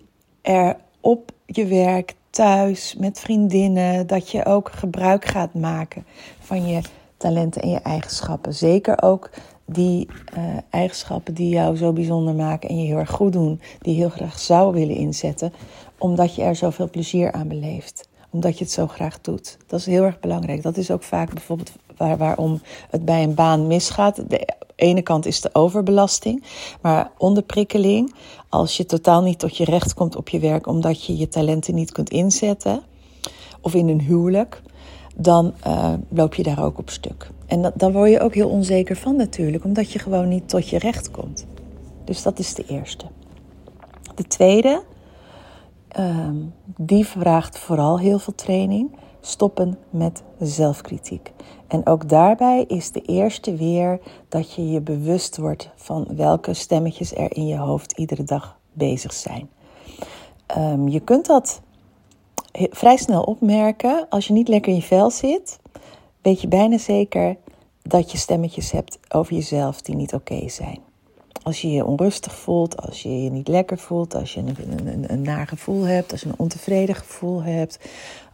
er 0.42 0.78
op 1.02 1.32
je 1.46 1.66
werk, 1.66 2.16
thuis, 2.30 2.96
met 2.96 3.20
vriendinnen, 3.20 4.08
dat 4.08 4.32
je 4.32 4.46
ook 4.46 4.72
gebruik 4.72 5.26
gaat 5.26 5.54
maken 5.54 6.06
van 6.40 6.68
je 6.68 6.82
talenten 7.18 7.62
en 7.62 7.70
je 7.70 7.80
eigenschappen. 7.80 8.54
Zeker 8.54 9.02
ook 9.02 9.30
die 9.66 10.08
uh, 10.38 10.44
eigenschappen 10.70 11.34
die 11.34 11.50
jou 11.50 11.78
zo 11.78 11.94
bijzonder 11.94 12.34
maken 12.34 12.70
en 12.70 12.80
je 12.80 12.86
heel 12.86 12.98
erg 12.98 13.12
goed 13.12 13.34
doen, 13.34 13.62
die 13.80 13.94
je 13.94 14.00
heel 14.00 14.10
graag 14.10 14.40
zou 14.40 14.74
willen 14.74 14.96
inzetten, 14.96 15.54
omdat 15.98 16.36
je 16.36 16.42
er 16.42 16.56
zoveel 16.56 16.90
plezier 16.90 17.32
aan 17.32 17.48
beleeft. 17.48 18.10
Omdat 18.30 18.58
je 18.58 18.64
het 18.64 18.74
zo 18.74 18.88
graag 18.88 19.22
doet. 19.22 19.58
Dat 19.68 19.80
is 19.80 19.86
heel 19.86 20.04
erg 20.04 20.20
belangrijk. 20.20 20.62
Dat 20.62 20.78
is 20.78 20.92
ook 20.92 21.04
vaak 21.04 21.34
bijvoorbeeld 21.34 21.72
waar, 21.98 22.18
waarom 22.18 22.62
het 22.90 23.06
bij 23.06 23.24
een 23.24 23.34
baan 23.34 23.68
misgaat. 23.68 24.30
De 24.30 24.48
ene 24.76 25.02
kant 25.02 25.26
is 25.26 25.42
de 25.42 25.50
overbelasting, 25.54 26.44
maar 26.82 27.12
onderprikkeling. 27.18 28.16
Als 28.50 28.78
je 28.78 28.86
totaal 28.86 29.22
niet 29.22 29.40
tot 29.40 29.58
je 29.58 29.66
recht 29.66 29.94
komt 29.94 30.16
op 30.16 30.30
je 30.30 30.40
werk 30.40 30.68
omdat 30.68 31.06
je 31.06 31.18
je 31.18 31.28
talenten 31.28 31.76
niet 31.76 31.92
kunt 31.92 32.10
inzetten, 32.10 32.82
of 33.62 33.74
in 33.74 33.88
een 33.88 34.02
huwelijk, 34.02 34.62
dan 35.16 35.54
uh, 35.68 35.94
loop 36.10 36.34
je 36.34 36.44
daar 36.44 36.64
ook 36.64 36.78
op 36.78 36.90
stuk. 36.90 37.30
En 37.46 37.72
dan 37.76 37.92
word 37.92 38.12
je 38.12 38.20
ook 38.20 38.34
heel 38.34 38.50
onzeker 38.50 38.96
van 38.96 39.16
natuurlijk, 39.16 39.64
omdat 39.64 39.92
je 39.92 40.00
gewoon 40.00 40.28
niet 40.28 40.50
tot 40.50 40.70
je 40.70 40.78
recht 40.78 41.12
komt. 41.12 41.46
Dus 42.04 42.24
dat 42.24 42.40
is 42.40 42.54
de 42.54 42.66
eerste. 42.68 43.06
De 44.16 44.24
tweede, 44.24 44.84
um, 46.00 46.54
die 46.66 47.06
vraagt 47.06 47.60
vooral 47.60 48.00
heel 48.00 48.20
veel 48.20 48.36
training. 48.36 48.96
Stoppen 49.28 49.78
met 49.90 50.24
zelfkritiek. 50.40 51.32
En 51.68 51.86
ook 51.86 52.10
daarbij 52.10 52.64
is 52.68 52.92
de 52.92 53.02
eerste 53.02 53.56
weer 53.56 54.00
dat 54.30 54.54
je 54.54 54.70
je 54.70 54.82
bewust 54.82 55.38
wordt 55.38 55.70
van 55.76 56.08
welke 56.16 56.54
stemmetjes 56.54 57.16
er 57.16 57.36
in 57.36 57.48
je 57.48 57.58
hoofd 57.58 57.92
iedere 57.92 58.24
dag 58.24 58.58
bezig 58.74 59.14
zijn. 59.14 59.50
Um, 60.58 60.88
je 60.88 61.00
kunt 61.00 61.26
dat 61.26 61.62
vrij 62.52 62.98
snel 62.98 63.22
opmerken. 63.22 64.06
Als 64.10 64.28
je 64.28 64.34
niet 64.34 64.48
lekker 64.48 64.72
in 64.72 64.78
je 64.78 64.84
vel 64.84 65.12
zit, 65.12 65.60
weet 66.22 66.42
je 66.42 66.48
bijna 66.48 66.78
zeker 66.78 67.38
dat 67.82 68.12
je 68.12 68.18
stemmetjes 68.18 68.72
hebt 68.72 69.00
over 69.10 69.34
jezelf 69.34 69.82
die 69.82 69.96
niet 69.96 70.14
oké 70.14 70.50
zijn. 70.50 70.80
Als 71.44 71.62
je 71.62 71.72
je 71.72 71.86
onrustig 71.86 72.36
voelt, 72.36 72.82
als 72.82 73.04
je 73.04 73.24
je 73.24 73.30
niet 73.30 73.48
lekker 73.48 73.78
voelt, 73.78 74.16
als 74.16 74.34
je 74.34 74.40
een, 74.40 74.56
een, 74.70 74.88
een, 74.88 75.12
een 75.12 75.22
naar 75.22 75.48
gevoel 75.48 75.84
hebt, 75.84 76.12
als 76.12 76.22
je 76.22 76.28
een 76.28 76.40
ontevreden 76.40 76.96
gevoel 76.96 77.44
hebt, 77.44 77.80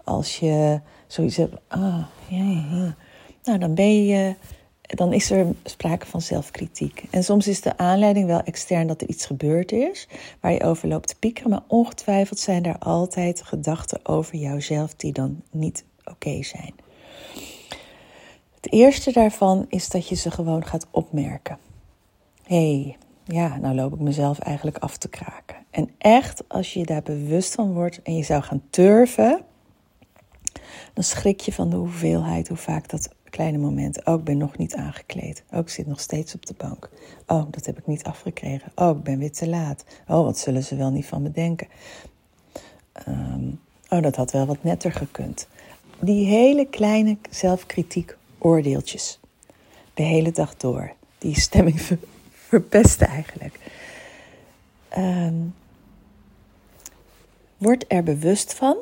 als 0.04 0.40
je 0.40 0.82
zoiets 1.08 1.38
hebt, 1.38 1.56
ah, 1.68 2.04
ja. 2.28 2.96
Nou, 3.44 3.60
dan 3.60 3.76
ben 3.76 4.06
je, 4.06 4.36
dan 4.82 5.14
is 5.14 5.32
er 5.32 5.48
sprake 5.64 6.06
van 6.06 6.22
zelfkritiek. 6.22 7.04
En 7.10 7.24
soms 7.24 7.48
is 7.48 7.62
de 7.62 7.78
aanleiding 7.78 8.28
wel 8.28 8.42
extern 8.42 8.88
dat 8.88 9.02
er 9.02 9.08
iets 9.08 9.26
gebeurd 9.26 9.72
is, 9.72 10.08
waar 10.40 10.52
je 10.52 10.64
over 10.64 10.88
loopt 10.88 11.08
te 11.08 11.16
piekeren, 11.20 11.50
maar 11.50 11.64
ongetwijfeld 11.68 12.40
zijn 12.40 12.66
er 12.66 12.78
altijd 12.80 13.42
gedachten 13.42 14.06
over 14.06 14.36
jouzelf 14.36 14.96
die 14.96 15.12
dan 15.12 15.42
niet 15.52 15.86
oké 16.06 16.44
zijn. 16.44 16.74
Het 18.56 18.72
eerste 18.72 19.12
daarvan 19.12 19.66
is 19.70 19.90
dat 19.90 20.08
je 20.08 20.16
ze 20.16 20.32
gewoon 20.32 20.66
gaat 20.66 20.88
opmerken. 20.92 21.58
Hé, 22.44 22.56
hey, 22.82 22.98
ja, 23.26 23.58
nou 23.58 23.76
loop 23.76 23.94
ik 23.94 24.00
mezelf 24.00 24.40
eigenlijk 24.40 24.78
af 24.78 24.98
te 24.98 25.10
kraken. 25.10 25.56
En 25.70 25.90
echt, 25.98 26.44
als 26.48 26.74
je 26.74 26.80
je 26.80 26.86
daar 26.86 27.04
bewust 27.04 27.56
van 27.56 27.74
wordt 27.74 28.02
en 28.02 28.16
je 28.16 28.24
zou 28.24 28.42
gaan 28.42 28.62
turven, 28.70 29.42
dan 30.94 31.04
schrik 31.04 31.40
je 31.40 31.54
van 31.54 31.70
de 31.70 31.76
hoeveelheid, 31.76 32.48
hoe 32.48 32.58
vaak 32.58 32.90
dat 32.90 33.10
kleine 33.34 33.58
moment. 33.58 34.06
Oh, 34.06 34.20
ik 34.20 34.24
ben 34.24 34.38
nog 34.38 34.58
niet 34.58 34.76
aangekleed. 34.76 35.44
Oh, 35.52 35.60
ik 35.60 35.70
zit 35.70 35.88
nog 35.88 36.00
steeds 36.00 36.36
op 36.36 36.46
de 36.46 36.54
bank. 36.58 36.90
Oh, 37.28 37.46
dat 37.52 37.66
heb 37.66 37.78
ik 37.78 37.88
niet 37.88 38.04
afgekregen. 38.04 38.72
Oh, 38.76 38.98
ik 38.98 39.04
ben 39.04 39.20
weer 39.20 39.32
te 39.32 39.48
laat. 39.48 39.86
Oh, 40.08 40.24
wat 40.24 40.38
zullen 40.38 40.64
ze 40.64 40.76
wel 40.76 40.92
niet 40.92 41.06
van 41.06 41.22
me 41.22 41.32
denken? 41.32 41.68
Ehm, 42.92 43.48
oh, 43.90 44.02
dat 44.02 44.16
had 44.16 44.32
wel 44.32 44.46
wat 44.46 44.64
netter 44.64 44.92
gekund. 44.92 45.48
Die 46.00 46.26
hele 46.26 46.66
kleine 46.66 47.18
zelfkritiek 47.30 48.16
oordeeltjes. 48.38 49.20
De 49.94 50.04
hele 50.04 50.32
dag 50.32 50.58
door. 50.58 50.94
Die 51.18 51.40
stemming 51.40 51.82
verpesten 52.50 53.08
eigenlijk. 53.08 53.60
Um, 54.98 55.56
word 57.58 57.86
er 57.88 58.04
bewust 58.04 58.54
van, 58.54 58.78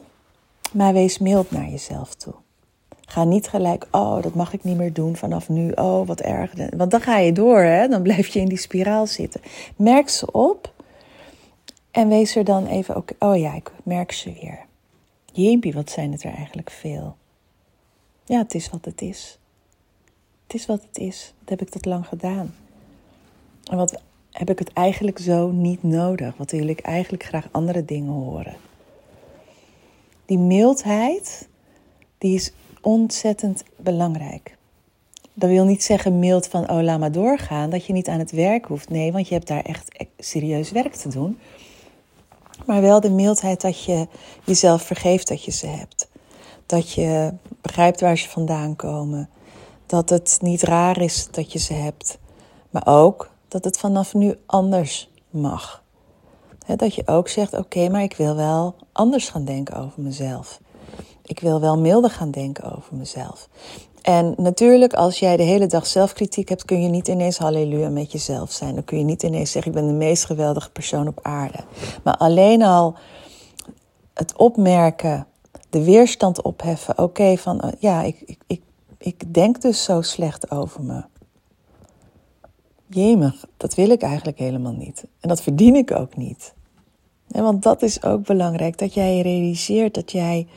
maar 0.71 0.93
wees 0.93 1.17
mild 1.17 1.51
naar 1.51 1.69
jezelf 1.69 2.15
toe. 2.15 2.33
Ga 3.05 3.23
niet 3.23 3.47
gelijk, 3.47 3.87
oh, 3.91 4.21
dat 4.21 4.33
mag 4.33 4.53
ik 4.53 4.63
niet 4.63 4.77
meer 4.77 4.93
doen 4.93 5.15
vanaf 5.15 5.49
nu. 5.49 5.71
Oh, 5.71 6.07
wat 6.07 6.19
erg. 6.19 6.53
Want 6.75 6.91
dan 6.91 7.01
ga 7.01 7.17
je 7.17 7.31
door, 7.31 7.59
hè? 7.59 7.87
dan 7.87 8.01
blijf 8.01 8.27
je 8.27 8.39
in 8.39 8.47
die 8.47 8.57
spiraal 8.57 9.07
zitten. 9.07 9.41
Merk 9.75 10.09
ze 10.09 10.31
op 10.31 10.73
en 11.91 12.07
wees 12.07 12.35
er 12.35 12.43
dan 12.43 12.65
even, 12.65 12.95
ook, 12.95 13.09
oh 13.19 13.37
ja, 13.37 13.53
ik 13.53 13.71
merk 13.83 14.11
ze 14.11 14.33
weer. 14.41 14.59
Jeempie, 15.33 15.73
wat 15.73 15.89
zijn 15.89 16.11
het 16.11 16.23
er 16.23 16.33
eigenlijk 16.33 16.69
veel. 16.69 17.15
Ja, 18.25 18.37
het 18.37 18.53
is 18.55 18.69
wat 18.69 18.85
het 18.85 19.01
is. 19.01 19.39
Het 20.43 20.53
is 20.53 20.65
wat 20.65 20.81
het 20.81 20.97
is. 20.97 21.33
Dat 21.39 21.49
heb 21.49 21.61
ik 21.61 21.69
tot 21.69 21.85
lang 21.85 22.07
gedaan. 22.07 22.55
En 23.63 23.77
wat 23.77 24.01
heb 24.31 24.49
ik 24.49 24.59
het 24.59 24.73
eigenlijk 24.73 25.19
zo 25.19 25.51
niet 25.51 25.83
nodig? 25.83 26.37
Wat 26.37 26.51
wil 26.51 26.67
ik 26.67 26.79
eigenlijk 26.79 27.23
graag 27.23 27.47
andere 27.51 27.85
dingen 27.85 28.13
horen? 28.13 28.55
Die 30.31 30.39
mildheid, 30.39 31.47
die 32.17 32.35
is 32.35 32.51
ontzettend 32.81 33.63
belangrijk. 33.77 34.57
Dat 35.33 35.49
wil 35.49 35.65
niet 35.65 35.83
zeggen 35.83 36.19
mild 36.19 36.47
van, 36.47 36.69
oh 36.69 36.81
laat 36.81 36.99
maar 36.99 37.11
doorgaan, 37.11 37.69
dat 37.69 37.85
je 37.85 37.93
niet 37.93 38.07
aan 38.07 38.19
het 38.19 38.31
werk 38.31 38.65
hoeft. 38.65 38.89
Nee, 38.89 39.11
want 39.11 39.27
je 39.27 39.33
hebt 39.33 39.47
daar 39.47 39.63
echt 39.63 40.05
serieus 40.17 40.71
werk 40.71 40.95
te 40.95 41.09
doen. 41.09 41.39
Maar 42.65 42.81
wel 42.81 42.99
de 42.99 43.09
mildheid 43.09 43.61
dat 43.61 43.83
je 43.83 44.07
jezelf 44.43 44.81
vergeeft 44.81 45.27
dat 45.27 45.43
je 45.43 45.51
ze 45.51 45.67
hebt. 45.67 46.09
Dat 46.65 46.91
je 46.91 47.33
begrijpt 47.61 48.01
waar 48.01 48.17
ze 48.17 48.29
vandaan 48.29 48.75
komen. 48.75 49.29
Dat 49.85 50.09
het 50.09 50.37
niet 50.41 50.61
raar 50.61 51.01
is 51.01 51.27
dat 51.31 51.51
je 51.51 51.59
ze 51.59 51.73
hebt. 51.73 52.17
Maar 52.69 52.87
ook 52.87 53.31
dat 53.47 53.63
het 53.63 53.77
vanaf 53.77 54.13
nu 54.13 54.35
anders 54.45 55.09
mag. 55.29 55.80
Dat 56.75 56.95
je 56.95 57.07
ook 57.07 57.27
zegt: 57.27 57.57
Oké, 57.57 57.89
maar 57.89 58.03
ik 58.03 58.15
wil 58.15 58.35
wel 58.35 58.75
anders 58.91 59.29
gaan 59.29 59.45
denken 59.45 59.75
over 59.75 60.01
mezelf. 60.01 60.59
Ik 61.25 61.39
wil 61.39 61.59
wel 61.59 61.77
milder 61.77 62.09
gaan 62.09 62.31
denken 62.31 62.75
over 62.75 62.95
mezelf. 62.95 63.49
En 64.01 64.33
natuurlijk, 64.37 64.93
als 64.93 65.19
jij 65.19 65.37
de 65.37 65.43
hele 65.43 65.67
dag 65.67 65.87
zelfkritiek 65.87 66.49
hebt, 66.49 66.65
kun 66.65 66.81
je 66.81 66.89
niet 66.89 67.07
ineens 67.07 67.37
halleluja 67.37 67.89
met 67.89 68.11
jezelf 68.11 68.51
zijn. 68.51 68.75
Dan 68.75 68.83
kun 68.83 68.97
je 68.97 69.03
niet 69.03 69.23
ineens 69.23 69.51
zeggen: 69.51 69.71
Ik 69.71 69.77
ben 69.77 69.87
de 69.87 69.93
meest 69.93 70.25
geweldige 70.25 70.71
persoon 70.71 71.07
op 71.07 71.19
aarde. 71.21 71.59
Maar 72.03 72.17
alleen 72.17 72.61
al 72.61 72.95
het 74.13 74.35
opmerken, 74.37 75.27
de 75.69 75.83
weerstand 75.83 76.41
opheffen. 76.41 76.97
Oké, 76.97 77.37
van 77.37 77.61
uh, 77.65 77.71
ja, 77.79 78.01
ik, 78.01 78.21
ik, 78.25 78.39
ik, 78.47 78.61
ik 78.97 79.33
denk 79.33 79.61
dus 79.61 79.83
zo 79.83 80.01
slecht 80.01 80.51
over 80.51 80.83
me. 80.83 81.03
Jemig, 82.93 83.45
dat 83.57 83.75
wil 83.75 83.89
ik 83.89 84.01
eigenlijk 84.01 84.37
helemaal 84.37 84.73
niet. 84.73 85.05
En 85.19 85.29
dat 85.29 85.41
verdien 85.41 85.75
ik 85.75 85.91
ook 85.91 86.17
niet. 86.17 86.53
En 87.31 87.43
want 87.43 87.63
dat 87.63 87.81
is 87.81 88.03
ook 88.03 88.25
belangrijk, 88.25 88.77
dat 88.77 88.93
jij 88.93 89.21
realiseert 89.21 89.93
dat 89.93 90.11
jij 90.11 90.47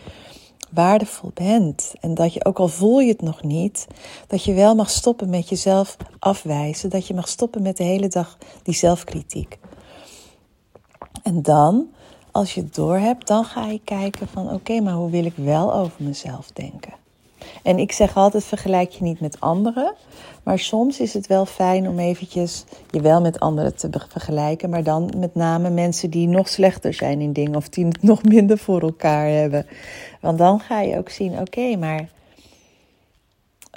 waardevol 0.70 1.30
bent. 1.34 1.92
En 2.00 2.14
dat 2.14 2.34
je, 2.34 2.44
ook 2.44 2.58
al 2.58 2.68
voel 2.68 3.00
je 3.00 3.08
het 3.08 3.22
nog 3.22 3.42
niet, 3.42 3.86
dat 4.26 4.44
je 4.44 4.52
wel 4.52 4.74
mag 4.74 4.90
stoppen 4.90 5.30
met 5.30 5.48
jezelf 5.48 5.96
afwijzen. 6.18 6.90
Dat 6.90 7.06
je 7.06 7.14
mag 7.14 7.28
stoppen 7.28 7.62
met 7.62 7.76
de 7.76 7.84
hele 7.84 8.08
dag 8.08 8.38
die 8.62 8.74
zelfkritiek. 8.74 9.58
En 11.22 11.42
dan, 11.42 11.88
als 12.30 12.54
je 12.54 12.60
het 12.60 12.74
door 12.74 12.98
hebt, 12.98 13.26
dan 13.26 13.44
ga 13.44 13.66
je 13.66 13.80
kijken 13.84 14.28
van 14.28 14.52
oké, 14.52 14.80
maar 14.80 14.94
hoe 14.94 15.10
wil 15.10 15.24
ik 15.24 15.36
wel 15.36 15.74
over 15.74 16.04
mezelf 16.04 16.50
denken? 16.52 17.03
En 17.62 17.78
ik 17.78 17.92
zeg 17.92 18.16
altijd, 18.16 18.44
vergelijk 18.44 18.90
je 18.90 19.04
niet 19.04 19.20
met 19.20 19.40
anderen. 19.40 19.94
Maar 20.42 20.58
soms 20.58 21.00
is 21.00 21.14
het 21.14 21.26
wel 21.26 21.46
fijn 21.46 21.88
om 21.88 21.98
eventjes 21.98 22.64
je 22.90 23.00
wel 23.00 23.20
met 23.20 23.40
anderen 23.40 23.76
te 23.76 23.88
vergelijken. 24.08 24.70
Maar 24.70 24.82
dan 24.82 25.12
met 25.16 25.34
name 25.34 25.70
mensen 25.70 26.10
die 26.10 26.28
nog 26.28 26.48
slechter 26.48 26.94
zijn 26.94 27.20
in 27.20 27.32
dingen. 27.32 27.56
Of 27.56 27.68
die 27.68 27.86
het 27.86 28.02
nog 28.12 28.22
minder 28.22 28.58
voor 28.58 28.80
elkaar 28.80 29.28
hebben. 29.28 29.66
Want 30.20 30.38
dan 30.38 30.60
ga 30.60 30.80
je 30.80 30.98
ook 30.98 31.08
zien, 31.08 31.38
oké, 31.38 31.76
maar 31.76 32.08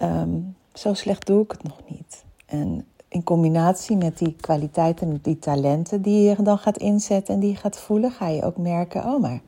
um, 0.04 0.56
zo 0.74 0.94
slecht 0.94 1.26
doe 1.26 1.44
ik 1.44 1.52
het 1.52 1.64
nog 1.64 1.80
niet. 1.88 2.24
En 2.46 2.86
in 3.10 3.24
combinatie 3.24 3.98
met 3.98 4.18
die 4.18 4.36
kwaliteiten 4.40 5.10
en 5.10 5.20
die 5.22 5.40
talenten 5.40 6.02
die 6.02 6.30
je 6.30 6.36
dan 6.44 6.58
gaat 6.58 6.78
inzetten 6.78 7.34
en 7.34 7.40
die 7.40 7.50
je 7.50 7.56
gaat 7.56 7.80
voelen, 7.80 8.12
ga 8.12 8.28
je 8.28 8.44
ook 8.44 8.58
merken, 8.58 9.04
oh 9.04 9.22
maar 9.22 9.42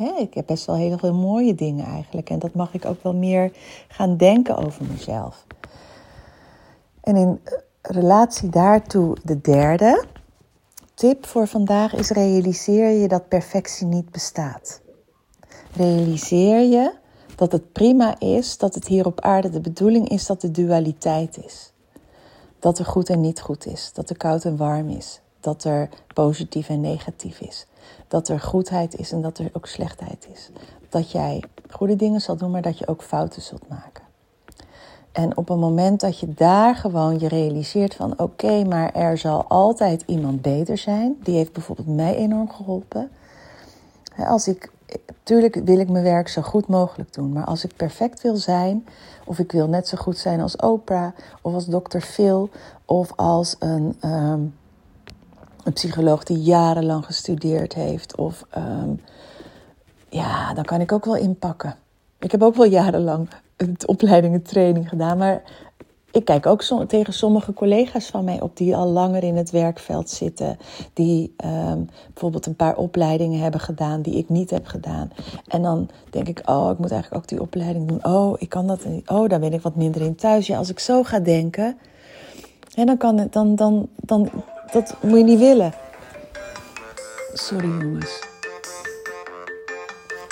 ik 0.00 0.34
heb 0.34 0.46
best 0.46 0.64
wel 0.66 0.76
heel 0.76 0.98
veel 0.98 1.14
mooie 1.14 1.54
dingen 1.54 1.86
eigenlijk. 1.86 2.30
En 2.30 2.38
dat 2.38 2.54
mag 2.54 2.74
ik 2.74 2.84
ook 2.84 3.02
wel 3.02 3.14
meer 3.14 3.52
gaan 3.88 4.16
denken 4.16 4.56
over 4.56 4.84
mezelf. 4.84 5.46
En 7.00 7.16
in 7.16 7.40
relatie 7.82 8.48
daartoe 8.48 9.16
de 9.22 9.40
derde 9.40 10.04
tip 10.94 11.26
voor 11.26 11.46
vandaag 11.46 11.94
is 11.94 12.10
realiseer 12.10 12.90
je 12.90 13.08
dat 13.08 13.28
perfectie 13.28 13.86
niet 13.86 14.10
bestaat. 14.10 14.80
Realiseer 15.76 16.60
je 16.60 16.92
dat 17.36 17.52
het 17.52 17.72
prima 17.72 18.18
is 18.18 18.58
dat 18.58 18.74
het 18.74 18.86
hier 18.86 19.06
op 19.06 19.20
aarde 19.20 19.50
de 19.50 19.60
bedoeling 19.60 20.08
is 20.08 20.26
dat 20.26 20.40
de 20.40 20.50
dualiteit 20.50 21.44
is. 21.44 21.72
Dat 22.58 22.78
er 22.78 22.84
goed 22.84 23.08
en 23.08 23.20
niet 23.20 23.40
goed 23.40 23.66
is, 23.66 23.90
dat 23.94 24.10
er 24.10 24.16
koud 24.16 24.44
en 24.44 24.56
warm 24.56 24.88
is, 24.88 25.20
dat 25.40 25.64
er 25.64 25.88
positief 26.14 26.68
en 26.68 26.80
negatief 26.80 27.40
is. 27.40 27.66
Dat 28.08 28.28
er 28.28 28.40
goedheid 28.40 28.98
is 28.98 29.12
en 29.12 29.22
dat 29.22 29.38
er 29.38 29.50
ook 29.52 29.66
slechtheid 29.66 30.28
is. 30.32 30.50
Dat 30.88 31.10
jij 31.10 31.42
goede 31.70 31.96
dingen 31.96 32.20
zal 32.20 32.36
doen, 32.36 32.50
maar 32.50 32.62
dat 32.62 32.78
je 32.78 32.88
ook 32.88 33.02
fouten 33.02 33.42
zult 33.42 33.68
maken. 33.68 34.04
En 35.12 35.36
op 35.36 35.48
het 35.48 35.58
moment 35.58 36.00
dat 36.00 36.18
je 36.18 36.34
daar 36.34 36.76
gewoon 36.76 37.18
je 37.18 37.28
realiseert 37.28 37.94
van 37.94 38.18
oké, 38.18 38.64
maar 38.64 38.94
er 38.94 39.18
zal 39.18 39.44
altijd 39.48 40.02
iemand 40.06 40.42
beter 40.42 40.78
zijn. 40.78 41.16
Die 41.22 41.36
heeft 41.36 41.52
bijvoorbeeld 41.52 41.88
mij 41.88 42.16
enorm 42.16 42.50
geholpen. 42.50 43.10
Als 44.16 44.48
ik, 44.48 44.72
tuurlijk 45.22 45.54
wil 45.64 45.78
ik 45.78 45.88
mijn 45.88 46.04
werk 46.04 46.28
zo 46.28 46.42
goed 46.42 46.66
mogelijk 46.66 47.12
doen. 47.12 47.32
Maar 47.32 47.44
als 47.44 47.64
ik 47.64 47.76
perfect 47.76 48.22
wil 48.22 48.36
zijn, 48.36 48.86
of 49.24 49.38
ik 49.38 49.52
wil 49.52 49.68
net 49.68 49.88
zo 49.88 49.96
goed 49.96 50.18
zijn 50.18 50.40
als 50.40 50.56
Oprah, 50.56 51.12
of 51.42 51.54
als 51.54 51.64
Dr. 51.64 51.98
Phil, 51.98 52.50
of 52.84 53.12
als 53.16 53.56
een, 53.58 53.96
ehm, 54.00 54.40
een 55.64 55.72
psycholoog 55.72 56.24
die 56.24 56.40
jarenlang 56.40 57.04
gestudeerd 57.04 57.74
heeft, 57.74 58.16
of 58.16 58.46
ehm, 58.50 58.90
ja, 60.08 60.54
dan 60.54 60.64
kan 60.64 60.80
ik 60.80 60.92
ook 60.92 61.04
wel 61.04 61.16
inpakken. 61.16 61.76
Ik 62.18 62.30
heb 62.30 62.42
ook 62.42 62.54
wel 62.54 62.66
jarenlang 62.66 63.28
de 63.56 63.86
opleiding 63.86 64.44
training 64.44 64.88
gedaan. 64.88 65.18
Maar 65.18 65.42
ik 66.10 66.24
kijk 66.24 66.46
ook 66.46 66.62
tegen 66.86 67.12
sommige 67.12 67.52
collega's 67.52 68.06
van 68.06 68.24
mij 68.24 68.40
op 68.40 68.56
die 68.56 68.76
al 68.76 68.88
langer 68.88 69.22
in 69.22 69.36
het 69.36 69.50
werkveld 69.50 70.10
zitten. 70.10 70.58
Die 70.92 71.34
um, 71.44 71.88
bijvoorbeeld 72.12 72.46
een 72.46 72.56
paar 72.56 72.76
opleidingen 72.76 73.40
hebben 73.40 73.60
gedaan 73.60 74.02
die 74.02 74.14
ik 74.14 74.28
niet 74.28 74.50
heb 74.50 74.66
gedaan. 74.66 75.10
En 75.46 75.62
dan 75.62 75.88
denk 76.10 76.28
ik, 76.28 76.42
oh, 76.44 76.70
ik 76.70 76.78
moet 76.78 76.90
eigenlijk 76.90 77.22
ook 77.22 77.28
die 77.28 77.40
opleiding 77.40 77.88
doen. 77.88 78.04
Oh, 78.04 78.34
ik 78.38 78.48
kan 78.48 78.66
dat 78.66 78.84
niet. 78.84 79.08
Oh, 79.08 79.28
daar 79.28 79.40
ben 79.40 79.52
ik 79.52 79.60
wat 79.60 79.76
minder 79.76 80.02
in 80.02 80.14
thuis. 80.14 80.46
Ja, 80.46 80.58
als 80.58 80.70
ik 80.70 80.78
zo 80.78 81.02
ga 81.02 81.18
denken, 81.18 81.78
en 82.74 82.86
dan 82.86 82.96
kan 82.96 83.18
het, 83.18 83.32
dan, 83.32 83.54
dan, 83.54 83.88
dan, 83.96 84.30
dat 84.72 84.96
moet 85.02 85.18
je 85.18 85.24
niet 85.24 85.38
willen. 85.38 85.72
Sorry 87.32 87.68
jongens. 87.68 88.28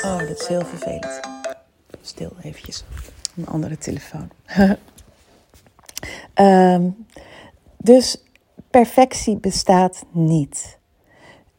Oh, 0.05 0.19
dat 0.19 0.41
is 0.41 0.47
heel 0.47 0.65
vervelend. 0.65 1.21
Stil 2.01 2.33
eventjes 2.43 2.85
een 3.37 3.47
andere 3.47 3.79
telefoon. 3.79 4.31
um, 6.35 7.07
dus 7.77 8.23
perfectie 8.71 9.37
bestaat 9.37 10.05
niet. 10.11 10.79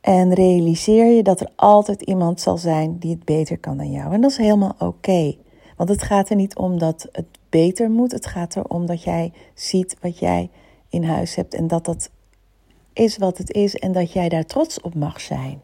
En 0.02 0.34
realiseer 0.34 1.06
je 1.06 1.24
dat 1.24 1.40
er 1.40 1.50
altijd 1.56 2.02
iemand 2.02 2.42
zal 2.42 2.58
zijn 2.58 2.98
die 2.98 3.12
het 3.12 3.26
beter 3.26 3.58
kan 3.58 3.78
dan 3.78 3.92
jou. 3.92 4.14
En 4.14 4.22
dat 4.22 4.32
is 4.32 4.38
helemaal 4.38 4.76
oké. 4.80 5.36
Want 5.76 5.90
het 5.90 6.04
gaat 6.04 6.30
er 6.30 6.36
niet 6.36 6.56
om 6.56 6.80
dat 6.80 7.08
het 7.12 7.26
beter 7.50 7.90
moet. 7.90 8.12
Het 8.12 8.26
gaat 8.26 8.56
erom 8.56 8.86
dat 8.86 9.04
jij 9.04 9.34
ziet 9.54 9.98
wat 10.02 10.20
jij 10.20 10.50
in 10.90 11.04
huis 11.04 11.36
hebt. 11.36 11.54
En 11.54 11.68
dat 11.68 11.86
dat 11.86 12.10
is 12.94 13.18
wat 13.18 13.38
het 13.38 13.52
is. 13.52 13.76
En 13.76 13.92
dat 13.92 14.14
jij 14.14 14.30
daar 14.30 14.46
trots 14.46 14.82
op 14.82 14.96
mag 14.96 15.22
zijn. 15.22 15.62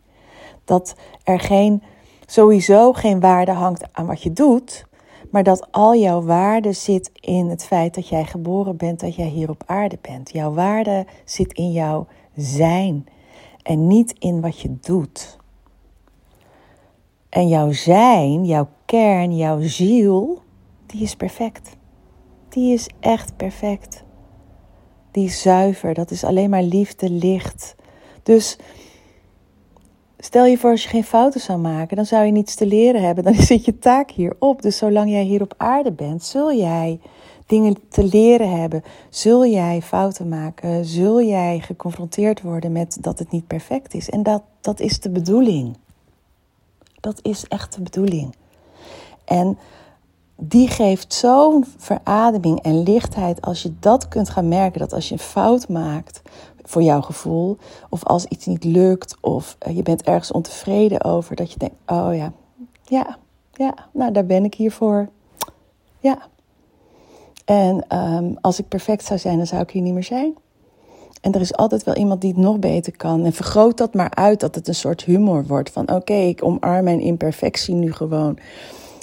Dat 0.66 0.96
er 1.24 1.40
geen, 1.40 1.84
sowieso 2.26 2.94
geen 2.94 3.20
waarde 3.20 3.52
hangt 3.52 3.88
aan 3.92 4.06
wat 4.06 4.24
je 4.24 4.34
doet 4.34 4.86
maar 5.36 5.44
dat 5.44 5.68
al 5.72 5.96
jouw 5.96 6.24
waarde 6.24 6.72
zit 6.72 7.12
in 7.14 7.50
het 7.50 7.66
feit 7.66 7.96
dat 7.96 8.08
jij 8.08 8.26
geboren 8.26 8.78
bent, 8.78 9.00
dat 9.00 9.16
jij 9.16 9.28
hier 9.28 9.50
op 9.50 9.64
aarde 9.66 9.98
bent. 10.02 10.32
Jouw 10.32 10.54
waarde 10.54 11.06
zit 11.26 11.54
in 11.54 11.72
jouw 11.72 12.08
zijn 12.36 13.06
en 13.62 13.88
niet 13.88 14.16
in 14.20 14.42
wat 14.42 14.60
je 14.60 14.76
doet. 14.82 15.38
En 17.30 17.48
jouw 17.48 17.72
zijn, 17.72 18.46
jouw 18.46 18.68
kern, 18.86 19.38
jouw 19.38 19.62
ziel, 19.62 20.42
die 20.86 21.02
is 21.02 21.16
perfect. 21.16 21.78
Die 22.50 22.74
is 22.74 22.90
echt 23.00 23.38
perfect. 23.38 24.04
Die 25.16 25.30
zuiver, 25.30 25.94
dat 25.94 26.12
is 26.12 26.24
alleen 26.24 26.50
maar 26.50 26.64
liefde, 26.64 27.10
licht. 27.10 27.76
Dus 28.24 28.58
Stel 30.18 30.46
je 30.46 30.58
voor 30.58 30.70
als 30.70 30.84
je 30.84 30.90
geen 30.90 31.04
fouten 31.04 31.42
zou 31.42 31.60
maken, 31.60 31.96
dan 31.96 32.06
zou 32.06 32.26
je 32.26 32.32
niets 32.32 32.56
te 32.56 32.66
leren 32.66 33.02
hebben. 33.02 33.24
Dan 33.24 33.34
zit 33.34 33.66
je 33.66 33.80
taak 33.80 34.12
hierop. 34.12 34.62
Dus 34.62 34.78
zolang 34.78 35.10
jij 35.10 35.24
hier 35.24 35.42
op 35.42 35.54
aarde 35.58 35.92
bent, 35.92 36.24
zul 36.24 36.54
jij 36.54 37.00
dingen 37.46 37.78
te 37.90 38.04
leren 38.04 38.60
hebben. 38.60 38.84
Zul 39.10 39.46
jij 39.46 39.82
fouten 39.82 40.30
maken? 40.30 40.86
Zul 40.86 41.22
jij 41.22 41.60
geconfronteerd 41.60 42.42
worden 42.42 42.72
met 42.72 42.98
dat 43.02 43.20
het 43.20 43.32
niet 43.32 43.48
perfect 43.48 43.94
is? 43.94 44.10
En 44.10 44.24
dat, 44.24 44.44
dat 44.62 44.80
is 44.80 45.00
de 45.00 45.10
bedoeling. 45.10 45.78
Dat 47.00 47.20
is 47.22 47.46
echt 47.48 47.76
de 47.76 47.82
bedoeling. 47.82 48.36
En 49.26 49.58
die 50.36 50.68
geeft 50.68 51.14
zo'n 51.14 51.66
verademing 51.78 52.62
en 52.62 52.84
lichtheid 52.84 53.42
als 53.42 53.64
je 53.64 53.74
dat 53.80 54.08
kunt 54.08 54.30
gaan 54.30 54.48
merken. 54.48 54.80
Dat 54.80 54.94
als 54.94 55.08
je 55.08 55.14
een 55.14 55.20
fout 55.20 55.70
maakt, 55.70 56.22
voor 56.64 56.82
jouw 56.82 57.02
gevoel. 57.02 57.58
Of 57.90 58.04
als 58.04 58.26
iets 58.26 58.46
niet 58.46 58.64
lukt 58.64 59.16
of 59.22 59.56
eh, 59.60 59.76
je 59.76 59.84
bent 59.84 60.04
ergens 60.04 60.32
ontevreden 60.32 61.04
over. 61.04 61.36
Dat 61.36 61.52
je 61.52 61.60
denkt, 61.60 61.76
oh 61.86 62.16
ja, 62.16 62.32
ja, 62.84 63.18
ja, 63.54 63.74
nou 63.94 64.12
daar 64.12 64.26
ben 64.26 64.44
ik 64.44 64.54
hier 64.54 64.72
voor. 64.72 65.10
Ja. 66.00 66.18
En 67.46 67.86
ehm, 67.88 68.34
als 68.42 68.60
ik 68.60 68.68
perfect 68.68 69.06
zou 69.06 69.20
zijn, 69.20 69.38
dan 69.38 69.48
zou 69.48 69.62
ik 69.62 69.70
hier 69.70 69.82
niet 69.82 69.94
meer 69.94 70.04
zijn. 70.04 70.36
En 71.22 71.34
er 71.34 71.42
is 71.42 71.56
altijd 71.56 71.84
wel 71.84 71.96
iemand 71.96 72.22
die 72.22 72.32
het 72.32 72.40
nog 72.40 72.60
beter 72.60 72.98
kan. 72.98 73.26
En 73.26 73.34
vergroot 73.34 73.78
dat 73.78 73.94
maar 73.94 74.14
uit 74.14 74.40
dat 74.40 74.56
het 74.56 74.68
een 74.68 74.76
soort 74.76 75.04
humor 75.04 75.46
wordt. 75.46 75.70
Van 75.70 75.92
oké, 75.92 76.14
ik 76.14 76.44
omarm 76.44 76.84
mijn 76.84 77.00
imperfectie 77.00 77.76
nu 77.76 77.92
gewoon. 77.92 78.38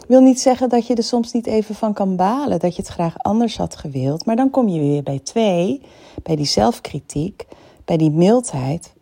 Wil 0.08 0.20
niet 0.20 0.40
zeggen 0.40 0.68
dat 0.68 0.86
je 0.86 0.94
er 0.94 1.02
soms 1.02 1.32
niet 1.32 1.46
even 1.46 1.74
van 1.74 1.92
kan 1.92 2.16
balen. 2.16 2.58
Dat 2.58 2.76
je 2.76 2.82
het 2.82 2.90
graag 2.90 3.18
anders 3.18 3.56
had 3.56 3.76
gewild. 3.76 4.26
Maar 4.26 4.36
dan 4.36 4.50
kom 4.50 4.68
je 4.68 4.80
weer 4.80 5.02
bij 5.02 5.18
twee 5.18 5.80
bij 6.22 6.36
die 6.36 6.46
zelfkritiek, 6.46 7.46
bij 7.84 7.96
die 7.96 8.10
mildheid. 8.10 8.92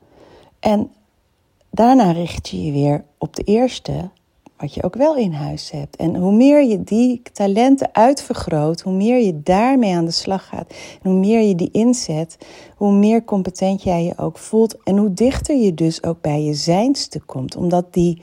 En 0.60 0.90
daarna 1.70 2.10
richt 2.10 2.48
je 2.48 2.64
je 2.64 2.72
weer 2.72 3.04
op 3.18 3.36
de 3.36 3.42
eerste, 3.42 4.10
wat 4.56 4.74
je 4.74 4.82
ook 4.82 4.94
wel 4.94 5.16
in 5.16 5.32
huis 5.32 5.70
hebt. 5.70 5.96
En 5.96 6.16
hoe 6.16 6.32
meer 6.32 6.64
je 6.64 6.82
die 6.82 7.22
talenten 7.32 7.88
uitvergroot, 7.92 8.80
hoe 8.80 8.92
meer 8.92 9.18
je 9.18 9.42
daarmee 9.42 9.94
aan 9.94 10.04
de 10.04 10.10
slag 10.10 10.48
gaat, 10.48 10.74
en 11.02 11.10
hoe 11.10 11.20
meer 11.20 11.40
je 11.40 11.54
die 11.54 11.70
inzet, 11.72 12.38
hoe 12.76 12.92
meer 12.92 13.24
competent 13.24 13.82
jij 13.82 14.04
je 14.04 14.18
ook 14.18 14.38
voelt 14.38 14.82
en 14.82 14.96
hoe 14.96 15.12
dichter 15.12 15.56
je 15.56 15.74
dus 15.74 16.02
ook 16.02 16.20
bij 16.20 16.42
je 16.42 16.54
zijnste 16.54 17.20
komt. 17.20 17.56
Omdat 17.56 17.92
die 17.92 18.22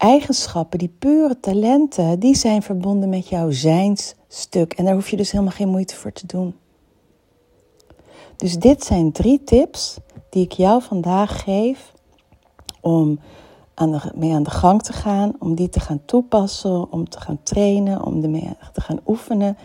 eigenschappen, 0.00 0.78
die 0.78 0.94
pure 0.98 1.40
talenten, 1.40 2.18
die 2.18 2.34
zijn 2.36 2.62
verbonden 2.62 3.08
met 3.08 3.28
jouw 3.28 3.50
zijnsstuk. 3.50 4.72
En 4.72 4.84
daar 4.84 4.94
hoef 4.94 5.08
je 5.08 5.16
dus 5.16 5.30
helemaal 5.30 5.52
geen 5.52 5.68
moeite 5.68 5.96
voor 5.96 6.12
te 6.12 6.26
doen. 6.26 6.54
Dus 8.36 8.58
dit 8.58 8.84
zijn 8.84 9.12
drie 9.12 9.44
tips 9.44 9.98
die 10.30 10.44
ik 10.44 10.52
jou 10.52 10.82
vandaag 10.82 11.42
geef 11.42 11.92
om 12.80 13.20
aan 13.74 13.90
de, 13.90 14.12
mee 14.14 14.32
aan 14.32 14.42
de 14.42 14.50
gang 14.50 14.82
te 14.82 14.92
gaan, 14.92 15.32
om 15.38 15.54
die 15.54 15.68
te 15.68 15.80
gaan 15.80 16.04
toepassen, 16.04 16.92
om 16.92 17.08
te 17.08 17.20
gaan 17.20 17.42
trainen, 17.42 18.04
om 18.04 18.20
te 18.72 18.80
gaan 18.80 19.00
oefenen, 19.06 19.56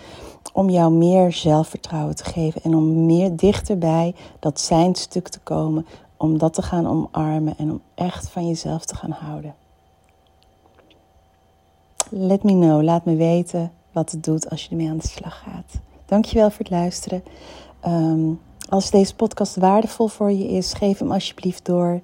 om 0.54 0.70
jou 0.70 0.92
meer 0.92 1.32
zelfvertrouwen 1.32 2.16
te 2.16 2.24
geven 2.24 2.62
en 2.64 2.76
om 2.76 3.06
meer 3.06 3.36
dichterbij 3.36 4.16
dat 4.40 4.60
zijn 4.60 4.96
stuk 4.96 5.28
te 5.28 5.40
komen, 5.40 5.86
om 6.18 6.38
dat 6.38 6.54
te 6.54 6.62
gaan 6.62 6.88
omarmen 6.88 7.58
en 7.58 7.72
om 7.72 7.82
echt 7.94 8.30
van 8.30 8.48
jezelf 8.48 8.86
te 8.86 8.96
gaan 8.96 9.12
houden. 9.12 9.56
Let 12.10 12.44
me 12.44 12.52
know, 12.52 12.84
laat 12.84 13.06
me 13.06 13.16
weten 13.16 13.72
wat 13.92 14.12
het 14.12 14.24
doet 14.24 14.50
als 14.50 14.64
je 14.64 14.70
ermee 14.70 14.90
aan 14.90 14.98
de 14.98 15.08
slag 15.08 15.44
gaat. 15.44 15.82
Dankjewel 16.06 16.50
voor 16.50 16.60
het 16.60 16.70
luisteren. 16.70 17.24
Um, 17.88 18.40
als 18.70 18.92
deze 18.92 19.16
podcast 19.16 19.56
waardevol 19.56 20.08
voor 20.08 20.32
je 20.32 20.48
is, 20.48 20.74
geef 20.74 21.00
hem 21.00 21.12
alsjeblieft 21.12 21.66
door. 21.66 22.02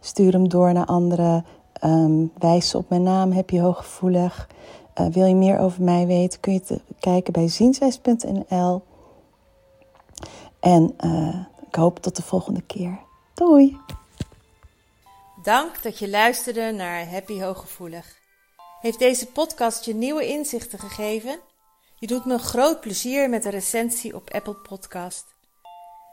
Stuur 0.00 0.32
hem 0.32 0.48
door 0.48 0.72
naar 0.72 0.86
anderen. 0.86 1.44
Um, 1.84 2.32
wijs 2.38 2.74
op 2.74 2.88
mijn 2.88 3.02
naam, 3.02 3.32
heb 3.32 3.50
je 3.50 3.60
hooggevoelig. 3.60 4.48
Uh, 5.00 5.06
wil 5.06 5.26
je 5.26 5.34
meer 5.34 5.58
over 5.58 5.82
mij 5.82 6.06
weten, 6.06 6.40
kun 6.40 6.52
je 6.52 6.60
te 6.60 6.80
kijken 7.00 7.32
bij 7.32 7.48
zienswijs.nl. 7.48 8.82
En 10.60 10.94
uh, 11.04 11.36
ik 11.66 11.74
hoop 11.74 11.98
tot 11.98 12.16
de 12.16 12.22
volgende 12.22 12.62
keer. 12.62 12.98
Doei! 13.34 13.76
Dank 15.42 15.82
dat 15.82 15.98
je 15.98 16.10
luisterde 16.10 16.72
naar 16.72 17.10
Happy 17.10 17.40
Hooggevoelig. 17.40 18.21
Heeft 18.82 18.98
deze 18.98 19.26
podcast 19.26 19.84
je 19.84 19.94
nieuwe 19.94 20.26
inzichten 20.26 20.78
gegeven? 20.78 21.38
Je 21.98 22.06
doet 22.06 22.24
me 22.24 22.38
groot 22.38 22.80
plezier 22.80 23.30
met 23.30 23.44
een 23.44 23.50
recensie 23.50 24.14
op 24.14 24.30
Apple 24.30 24.54
Podcast. 24.54 25.24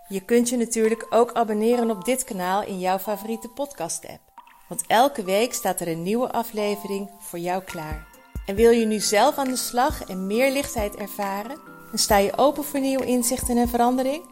Je 0.08 0.20
kunt 0.20 0.50
je 0.50 0.58
natuurlijk 0.58 1.06
ook 1.10 1.34
abonneren 1.34 1.90
op 1.90 2.06
dit 2.06 2.24
kanaal 2.24 2.64
in 2.64 2.80
jouw 2.80 3.00
favoriete 3.00 3.48
podcast-app. 3.48 4.20
Want 4.68 4.84
elke 4.88 5.24
week 5.24 5.54
staat 5.54 5.80
er 5.80 5.88
een 5.88 6.04
nieuwe 6.04 6.32
aflevering 6.32 7.12
voor 7.20 7.40
jou 7.40 7.64
klaar. 7.64 8.08
En 8.46 8.56
wil 8.56 8.72
je 8.72 8.86
nu 8.86 9.00
zelf 9.00 9.38
aan 9.38 9.50
de 9.50 9.56
slag 9.56 10.04
en 10.04 10.28
meer 10.28 10.52
lichtheid 10.52 10.96
ervaren? 10.96 11.60
En 11.92 11.98
sta 11.98 12.18
je 12.18 12.38
open 12.38 12.64
voor 12.64 12.80
nieuwe 12.80 13.06
inzichten 13.06 13.58
en 13.58 13.70
verandering? 13.70 14.24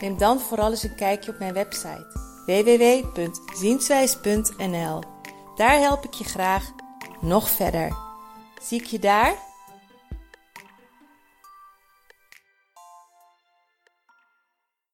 Neem 0.00 0.18
dan 0.18 0.40
vooral 0.40 0.70
eens 0.70 0.82
een 0.82 0.94
kijkje 0.94 1.32
op 1.32 1.38
mijn 1.38 1.54
website 1.54 2.18
www.zienswijs.nl. 2.46 5.02
Daar 5.56 5.78
help 5.78 6.04
ik 6.04 6.14
je 6.14 6.24
graag 6.24 6.72
nog 7.20 7.50
verder. 7.50 7.96
Zie 8.62 8.80
ik 8.80 8.86
je 8.86 8.98
daar? 8.98 9.34